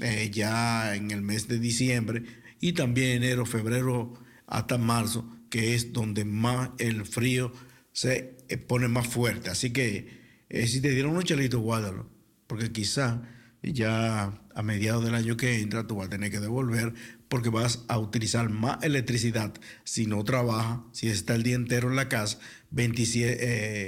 eh, 0.00 0.30
ya 0.32 0.94
en 0.94 1.10
el 1.10 1.22
mes 1.22 1.48
de 1.48 1.58
diciembre 1.58 2.24
y 2.60 2.72
también 2.72 3.22
enero, 3.22 3.46
febrero 3.46 4.14
hasta 4.46 4.78
marzo, 4.78 5.35
que 5.56 5.74
es 5.74 5.94
donde 5.94 6.26
más 6.26 6.68
el 6.78 7.06
frío 7.06 7.50
se 7.92 8.36
eh, 8.50 8.58
pone 8.58 8.88
más 8.88 9.06
fuerte. 9.06 9.48
Así 9.48 9.70
que 9.72 10.44
eh, 10.50 10.66
si 10.66 10.82
te 10.82 10.90
dieron 10.90 11.12
unos 11.12 11.24
chelitos, 11.24 11.62
guárdalo, 11.62 12.10
porque 12.46 12.72
quizá 12.72 13.22
ya 13.62 14.38
a 14.54 14.62
mediados 14.62 15.02
del 15.02 15.14
año 15.14 15.38
que 15.38 15.60
entra 15.60 15.86
tú 15.86 15.96
vas 15.96 16.08
a 16.08 16.10
tener 16.10 16.30
que 16.30 16.40
devolver 16.40 16.92
porque 17.28 17.48
vas 17.48 17.84
a 17.88 17.98
utilizar 17.98 18.50
más 18.50 18.82
electricidad 18.84 19.54
si 19.84 20.06
no 20.06 20.22
trabaja, 20.24 20.84
si 20.92 21.08
está 21.08 21.34
el 21.34 21.42
día 21.42 21.54
entero 21.56 21.88
en 21.88 21.96
la 21.96 22.10
casa, 22.10 22.38
27, 22.70 23.38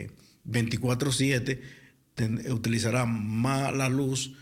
eh, 0.05 0.11
24/7, 0.45 1.61
ten- 2.15 2.51
utilizará 2.51 3.05
más 3.05 3.75
la 3.77 3.91
luz 3.91 4.33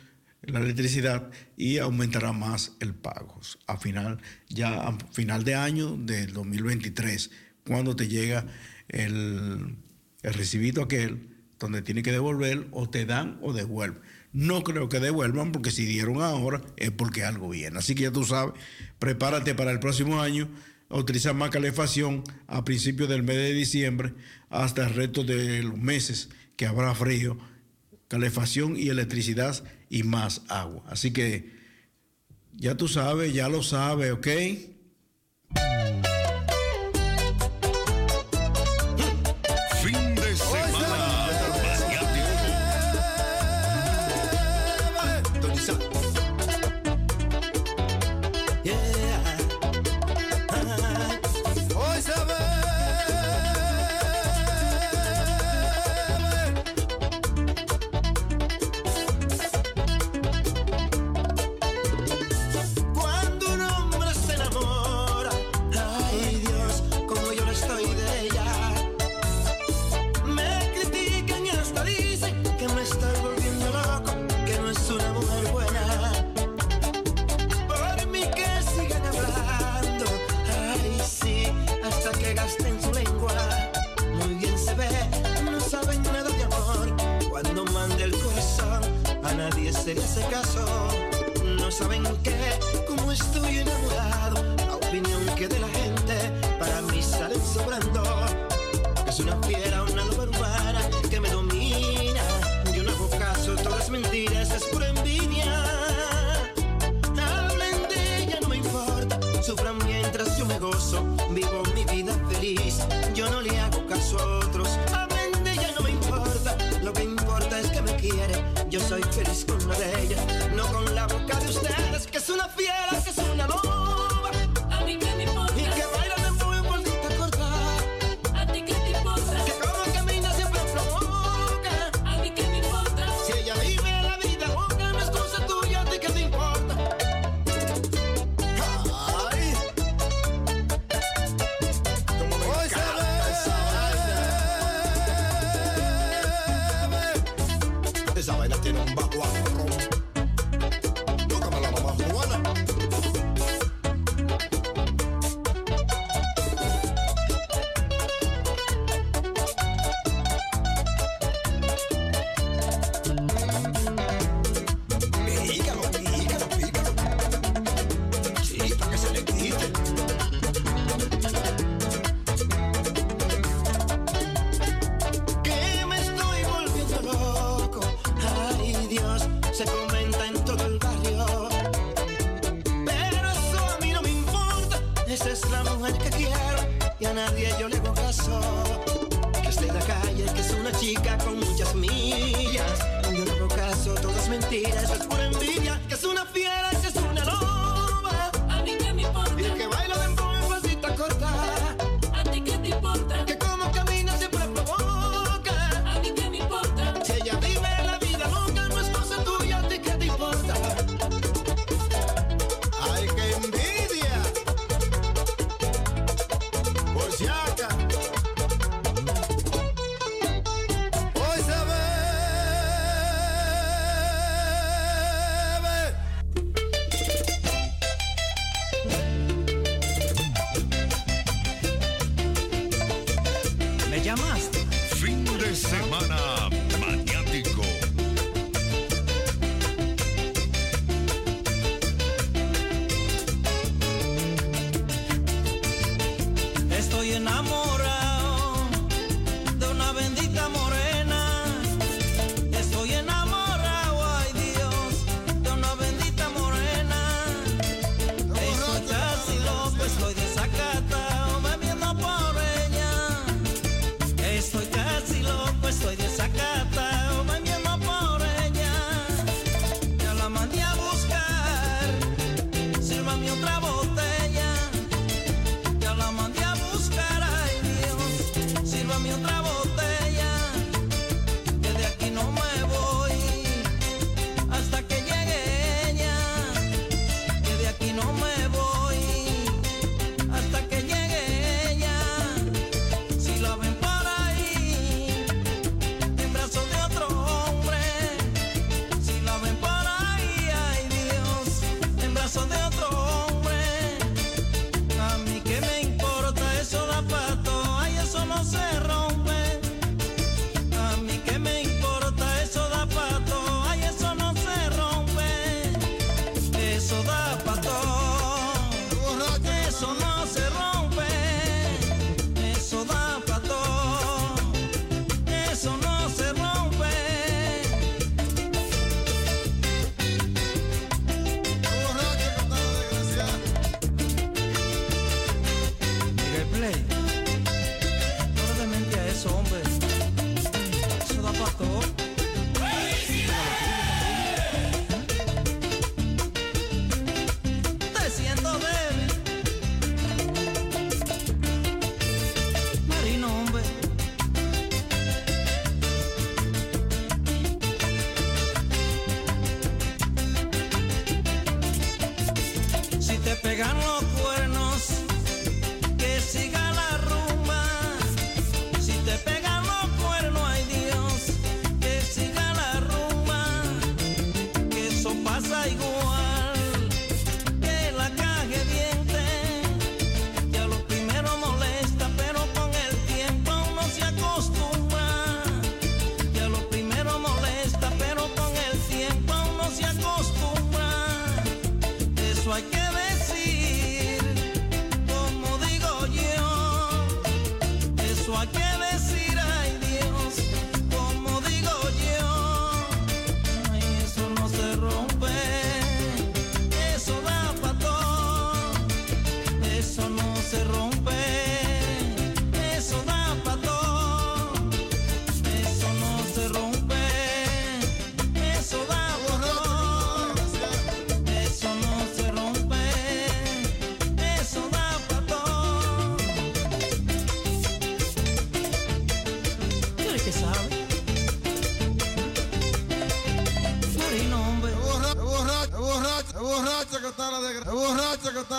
la 0.43 0.61
electricidad 0.61 1.31
y 1.57 1.79
aumentará 1.79 2.33
más 2.33 2.77
el 2.81 2.95
pago. 2.95 3.41
A 3.67 3.77
final, 3.77 4.21
ya 4.49 4.87
a 4.87 4.99
final 5.13 5.45
de 5.45 5.55
año 5.55 5.97
del 5.97 6.33
2023, 6.33 7.31
cuando 7.67 7.97
te 7.97 8.09
llega 8.09 8.47
el, 8.89 9.77
el 10.23 10.35
recibito 10.35 10.83
aquel 10.83 11.37
donde 11.59 11.83
tiene 11.83 12.03
que 12.03 12.13
devolver 12.13 12.69
o 12.71 12.89
te 12.89 13.07
dan 13.07 13.39
o 13.43 13.53
devuelven. 13.53 14.03
No 14.33 14.63
creo 14.63 14.89
que 14.89 15.01
devuelvan 15.01 15.53
porque 15.53 15.71
si 15.71 15.87
dieron 15.87 16.21
ahora 16.21 16.61
es 16.77 16.91
porque 16.91 17.25
algo 17.25 17.49
viene. 17.49 17.79
Así 17.79 17.95
que 17.95 18.03
ya 18.03 18.13
tú 18.13 18.25
sabes, 18.25 18.55
prepárate 18.99 19.55
para 19.55 19.71
el 19.71 19.81
próximo 19.81 20.21
año, 20.21 20.49
utiliza 20.91 21.33
más 21.33 21.51
calefacción 21.51 22.23
a 22.47 22.65
principios 22.65 23.09
del 23.09 23.23
mes 23.23 23.37
de 23.37 23.53
diciembre 23.53 24.15
hasta 24.51 24.87
el 24.87 24.95
resto 24.95 25.25
de 25.25 25.63
los 25.63 25.79
meses 25.79 26.29
que 26.57 26.67
habrá 26.67 26.95
frío 26.95 27.39
calefacción 28.09 28.77
y 28.77 28.89
electricidad 28.89 29.63
y 29.89 30.03
más 30.03 30.43
agua. 30.49 30.83
Así 30.87 31.13
que 31.13 31.57
ya 32.55 32.77
tú 32.77 32.89
sabes, 32.89 33.35
ya 33.35 33.49
lo 33.49 33.63
sabes, 33.63 34.13
¿ok? 34.13 34.29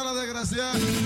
a 0.02 0.04
la 0.04 0.14
desgraciada. 0.14 0.97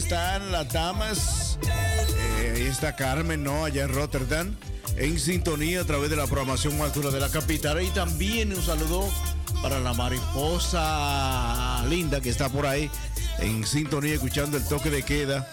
están 0.00 0.50
las 0.50 0.72
damas. 0.72 1.58
Eh, 2.40 2.54
ahí 2.56 2.66
está 2.66 2.96
Carmen, 2.96 3.44
¿no? 3.44 3.66
Allá 3.66 3.84
en 3.84 3.94
Rotterdam. 3.94 4.56
En 4.96 5.20
sintonía 5.20 5.82
a 5.82 5.84
través 5.84 6.10
de 6.10 6.16
la 6.16 6.26
programación 6.26 6.78
más 6.78 6.94
de 6.94 7.20
la 7.20 7.28
capital. 7.28 7.82
Y 7.82 7.88
también 7.90 8.52
un 8.54 8.62
saludo 8.62 9.08
para 9.62 9.78
la 9.78 9.92
mariposa 9.92 11.84
linda 11.88 12.20
que 12.20 12.30
está 12.30 12.48
por 12.48 12.66
ahí. 12.66 12.90
En 13.38 13.66
sintonía, 13.66 14.14
escuchando 14.14 14.56
el 14.56 14.66
toque 14.66 14.90
de 14.90 15.02
queda 15.02 15.46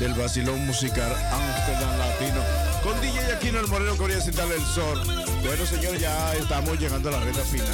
del 0.00 0.14
vacilón 0.14 0.64
musical 0.66 1.12
Amsterdam 1.12 1.98
Latino 1.98 2.40
con 2.82 2.98
DJ 3.02 3.34
Aquino 3.34 3.60
el 3.60 3.68
Moreno 3.68 3.94
Corea 3.96 4.20
Central 4.20 4.50
el 4.50 4.64
Sol. 4.64 4.98
Bueno, 5.44 5.66
señores, 5.66 6.00
ya 6.00 6.34
estamos 6.34 6.78
llegando 6.78 7.10
a 7.10 7.12
la 7.12 7.20
recta 7.20 7.42
final. 7.42 7.68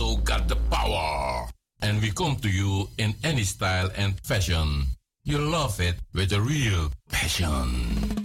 also 0.00 0.20
got 0.22 0.48
the 0.48 0.56
power. 0.70 1.46
And 1.82 2.00
we 2.00 2.10
come 2.10 2.36
to 2.36 2.48
you 2.48 2.88
in 2.98 3.14
any 3.22 3.44
style 3.44 3.90
and 3.96 4.18
fashion. 4.20 4.86
You 5.24 5.38
love 5.38 5.80
it 5.80 5.96
with 6.12 6.32
a 6.32 6.40
real 6.40 6.90
passion. 7.10 8.23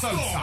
Salsa. 0.00 0.37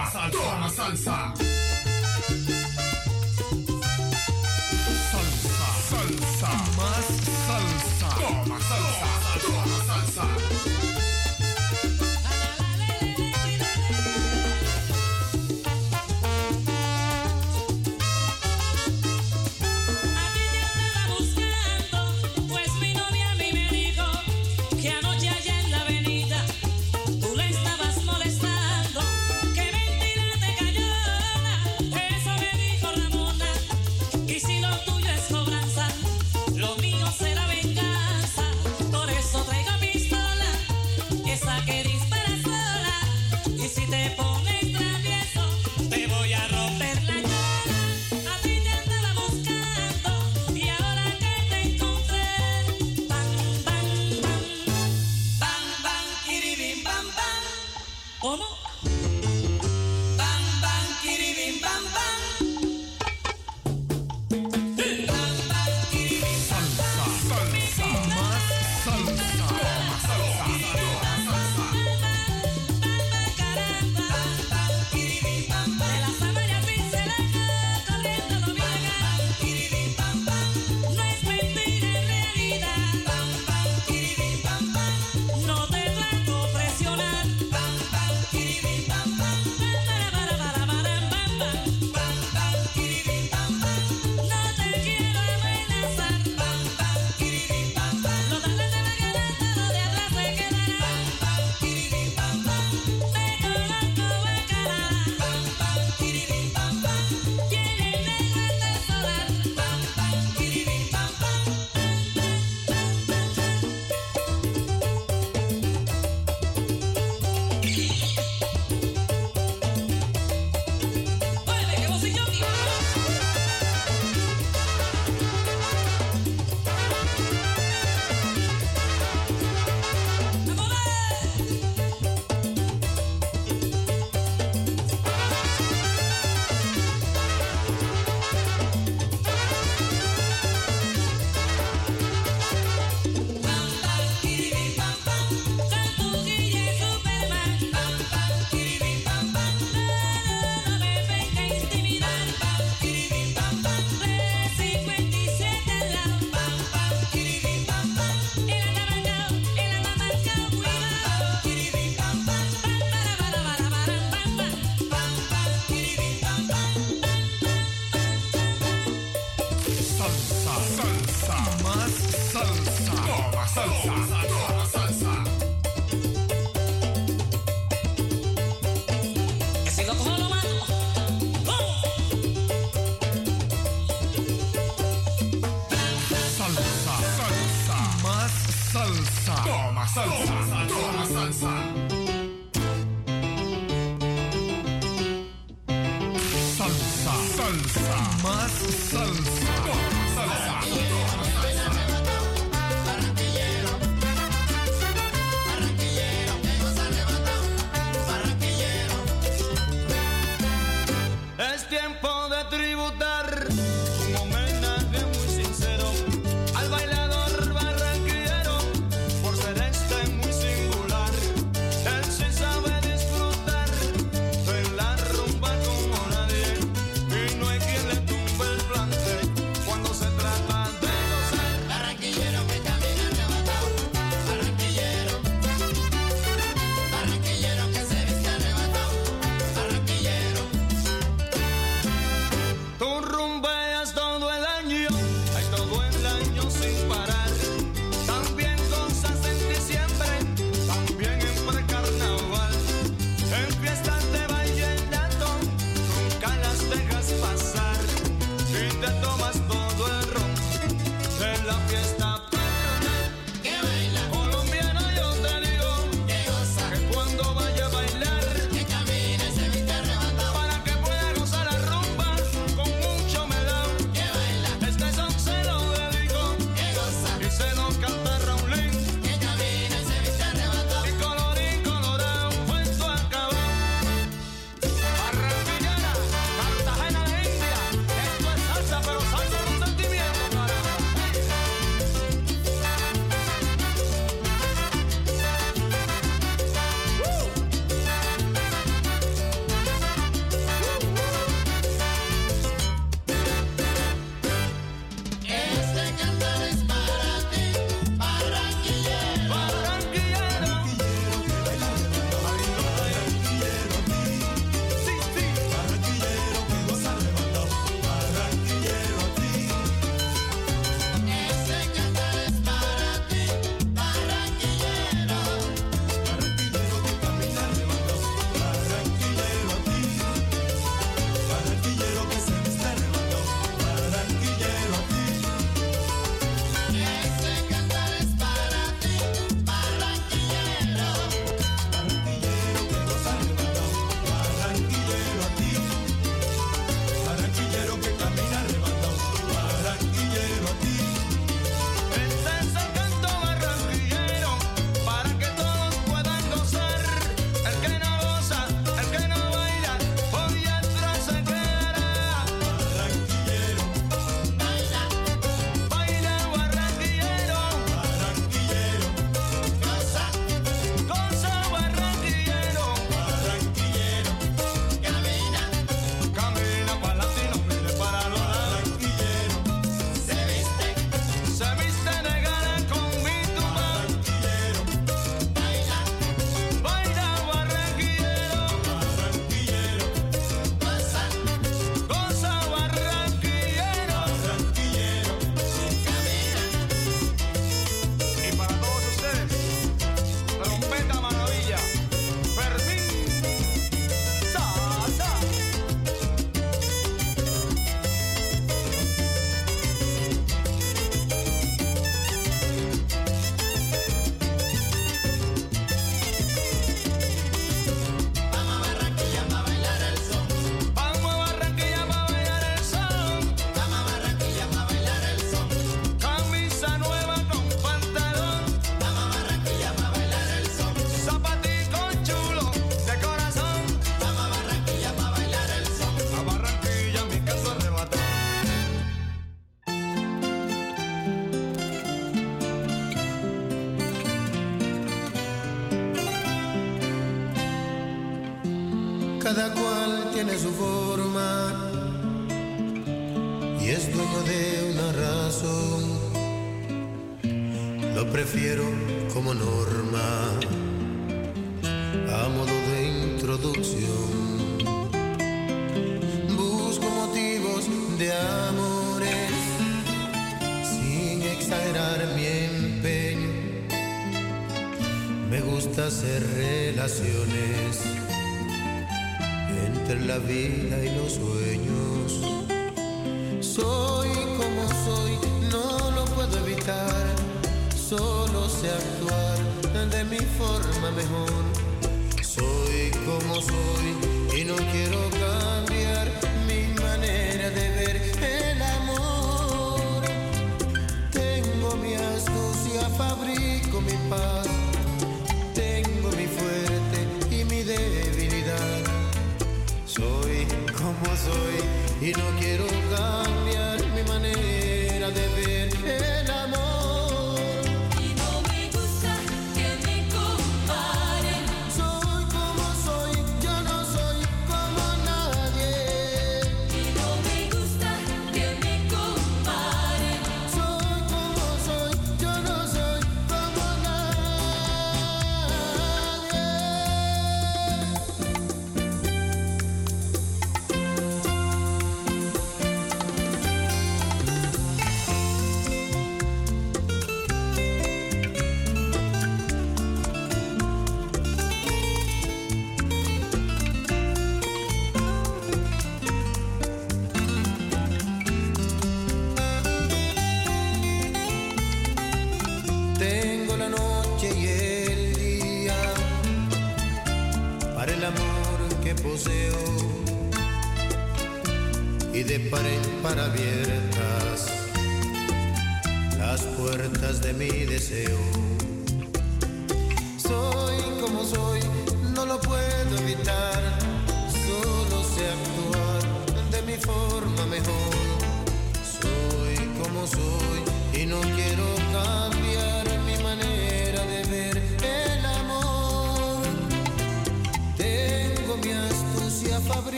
Cada 449.36 449.54
cual 449.54 450.12
tiene 450.14 450.38
su 450.38 450.50
forma 450.52 450.75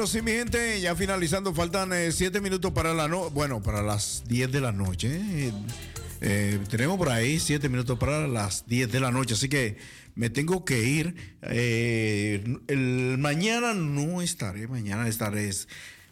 Bueno, 0.00 0.10
sí, 0.10 0.22
mi 0.22 0.30
gente, 0.30 0.80
ya 0.80 0.96
finalizando, 0.96 1.52
faltan 1.52 1.92
7 2.10 2.40
minutos 2.40 2.72
para 2.72 2.94
la 2.94 3.06
no, 3.06 3.28
bueno, 3.28 3.62
para 3.62 3.82
las 3.82 4.24
10 4.26 4.50
de 4.50 4.62
la 4.62 4.72
noche. 4.72 5.20
eh. 5.20 5.52
Eh, 6.22 6.58
tenemos 6.70 6.96
por 6.96 7.10
ahí 7.10 7.38
7 7.38 7.68
minutos 7.68 7.98
para 7.98 8.26
las 8.26 8.66
10 8.66 8.90
de 8.90 8.98
la 8.98 9.10
noche, 9.10 9.34
así 9.34 9.50
que 9.50 9.76
me 10.14 10.30
tengo 10.30 10.64
que 10.64 10.84
ir. 10.84 11.36
Eh, 11.42 12.42
el, 12.68 13.18
mañana 13.18 13.74
no 13.74 14.22
estaré, 14.22 14.68
mañana 14.68 15.06
estaré 15.06 15.50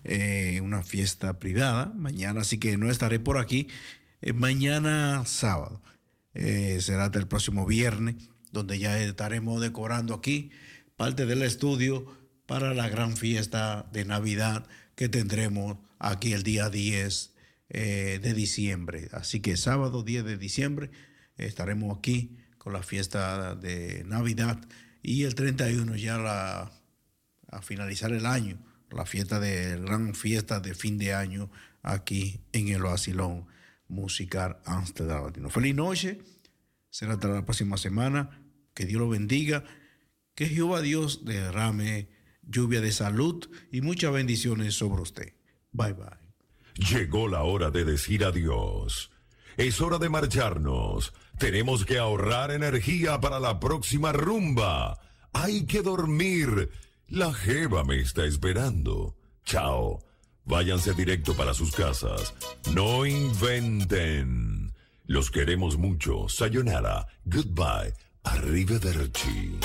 en 0.05 0.65
una 0.65 0.83
fiesta 0.83 1.39
privada, 1.39 1.91
mañana, 1.97 2.43
así 2.43 2.59
que 2.59 2.77
no 2.77 2.91
estaré 2.91 3.19
por 3.19 3.39
aquí. 3.39 3.69
Eh, 4.21 4.35
mañana 4.35 5.25
sábado, 5.25 5.81
eh, 6.35 6.77
será 6.83 7.07
hasta 7.07 7.21
el 7.21 7.27
próximo 7.27 7.65
viernes, 7.65 8.17
donde 8.53 8.79
ya 8.79 9.01
estaremos 9.01 9.63
decorando 9.63 10.13
aquí 10.13 10.51
parte 10.99 11.25
del 11.25 11.41
estudio 11.41 12.19
para 12.49 12.73
la 12.73 12.89
gran 12.89 13.15
fiesta 13.15 13.87
de 13.93 14.07
Navidad 14.07 14.67
que 14.95 15.11
tendremos 15.11 15.77
aquí 15.99 16.33
el 16.33 16.43
día 16.43 16.71
10 16.71 17.35
eh, 17.69 18.21
de 18.23 18.33
diciembre. 18.33 19.11
Así 19.13 19.41
que 19.41 19.59
sábado 19.59 20.03
10 20.03 20.25
de 20.25 20.39
diciembre 20.39 20.91
estaremos 21.37 21.99
aquí 21.99 22.39
con 22.57 22.73
la 22.73 22.83
fiesta 22.83 23.55
de 23.55 24.03
Navidad 24.07 24.59
y 25.03 25.25
el 25.25 25.35
31 25.35 25.95
ya 25.97 26.73
a 27.51 27.63
finalizar 27.63 28.13
el 28.13 28.25
año, 28.25 28.59
la 28.91 29.05
fiesta 29.05 29.39
de 29.41 29.79
gran 29.79 30.15
fiesta 30.15 30.59
de 30.59 30.75
fin 30.75 30.97
de 30.97 31.13
año 31.13 31.51
aquí 31.83 32.41
en 32.53 32.69
el 32.69 32.81
Basilón 32.81 33.47
Musical 33.89 34.57
Amsterdam 34.65 35.27
Latino. 35.27 35.51
Feliz 35.51 35.75
noche, 35.75 36.23
será 36.89 37.13
hasta 37.13 37.29
la 37.29 37.45
próxima 37.45 37.77
semana, 37.77 38.41
que 38.73 38.87
Dios 38.87 39.03
lo 39.03 39.11
bendiga, 39.11 39.65
que 40.35 40.47
Jehová 40.47 40.81
Dios 40.81 41.27
derrame 41.27 42.17
lluvia 42.49 42.81
de 42.81 42.93
salud 42.93 43.49
y 43.71 43.81
muchas 43.81 44.13
bendiciones 44.13 44.75
sobre 44.75 45.03
usted. 45.03 45.33
Bye 45.73 45.93
bye. 45.93 46.29
Llegó 46.75 47.29
la 47.29 47.43
hora 47.43 47.71
de 47.71 47.85
decir 47.85 48.25
adiós. 48.25 49.11
Es 49.57 49.81
hora 49.81 49.99
de 49.99 50.09
marcharnos. 50.09 51.13
Tenemos 51.39 51.85
que 51.85 51.99
ahorrar 51.99 52.51
energía 52.51 53.21
para 53.21 53.41
la 53.41 53.61
próxima 53.61 54.13
rumba. 54.13 54.99
Hay 55.33 55.67
que 55.67 55.83
dormir. 55.83 56.71
La 57.09 57.33
jeva 57.33 57.85
me 57.85 58.01
está 58.01 58.25
esperando. 58.25 59.17
Chao. 59.45 60.05
Váyanse 60.45 60.95
directo 60.95 61.35
para 61.35 61.53
sus 61.55 61.73
casas. 61.73 62.33
No 62.73 63.05
inventen. 63.05 64.73
Los 65.07 65.31
queremos 65.31 65.77
mucho. 65.77 66.29
Sayonara. 66.29 67.07
Goodbye. 67.25 67.93
Arrivederci. 68.23 69.59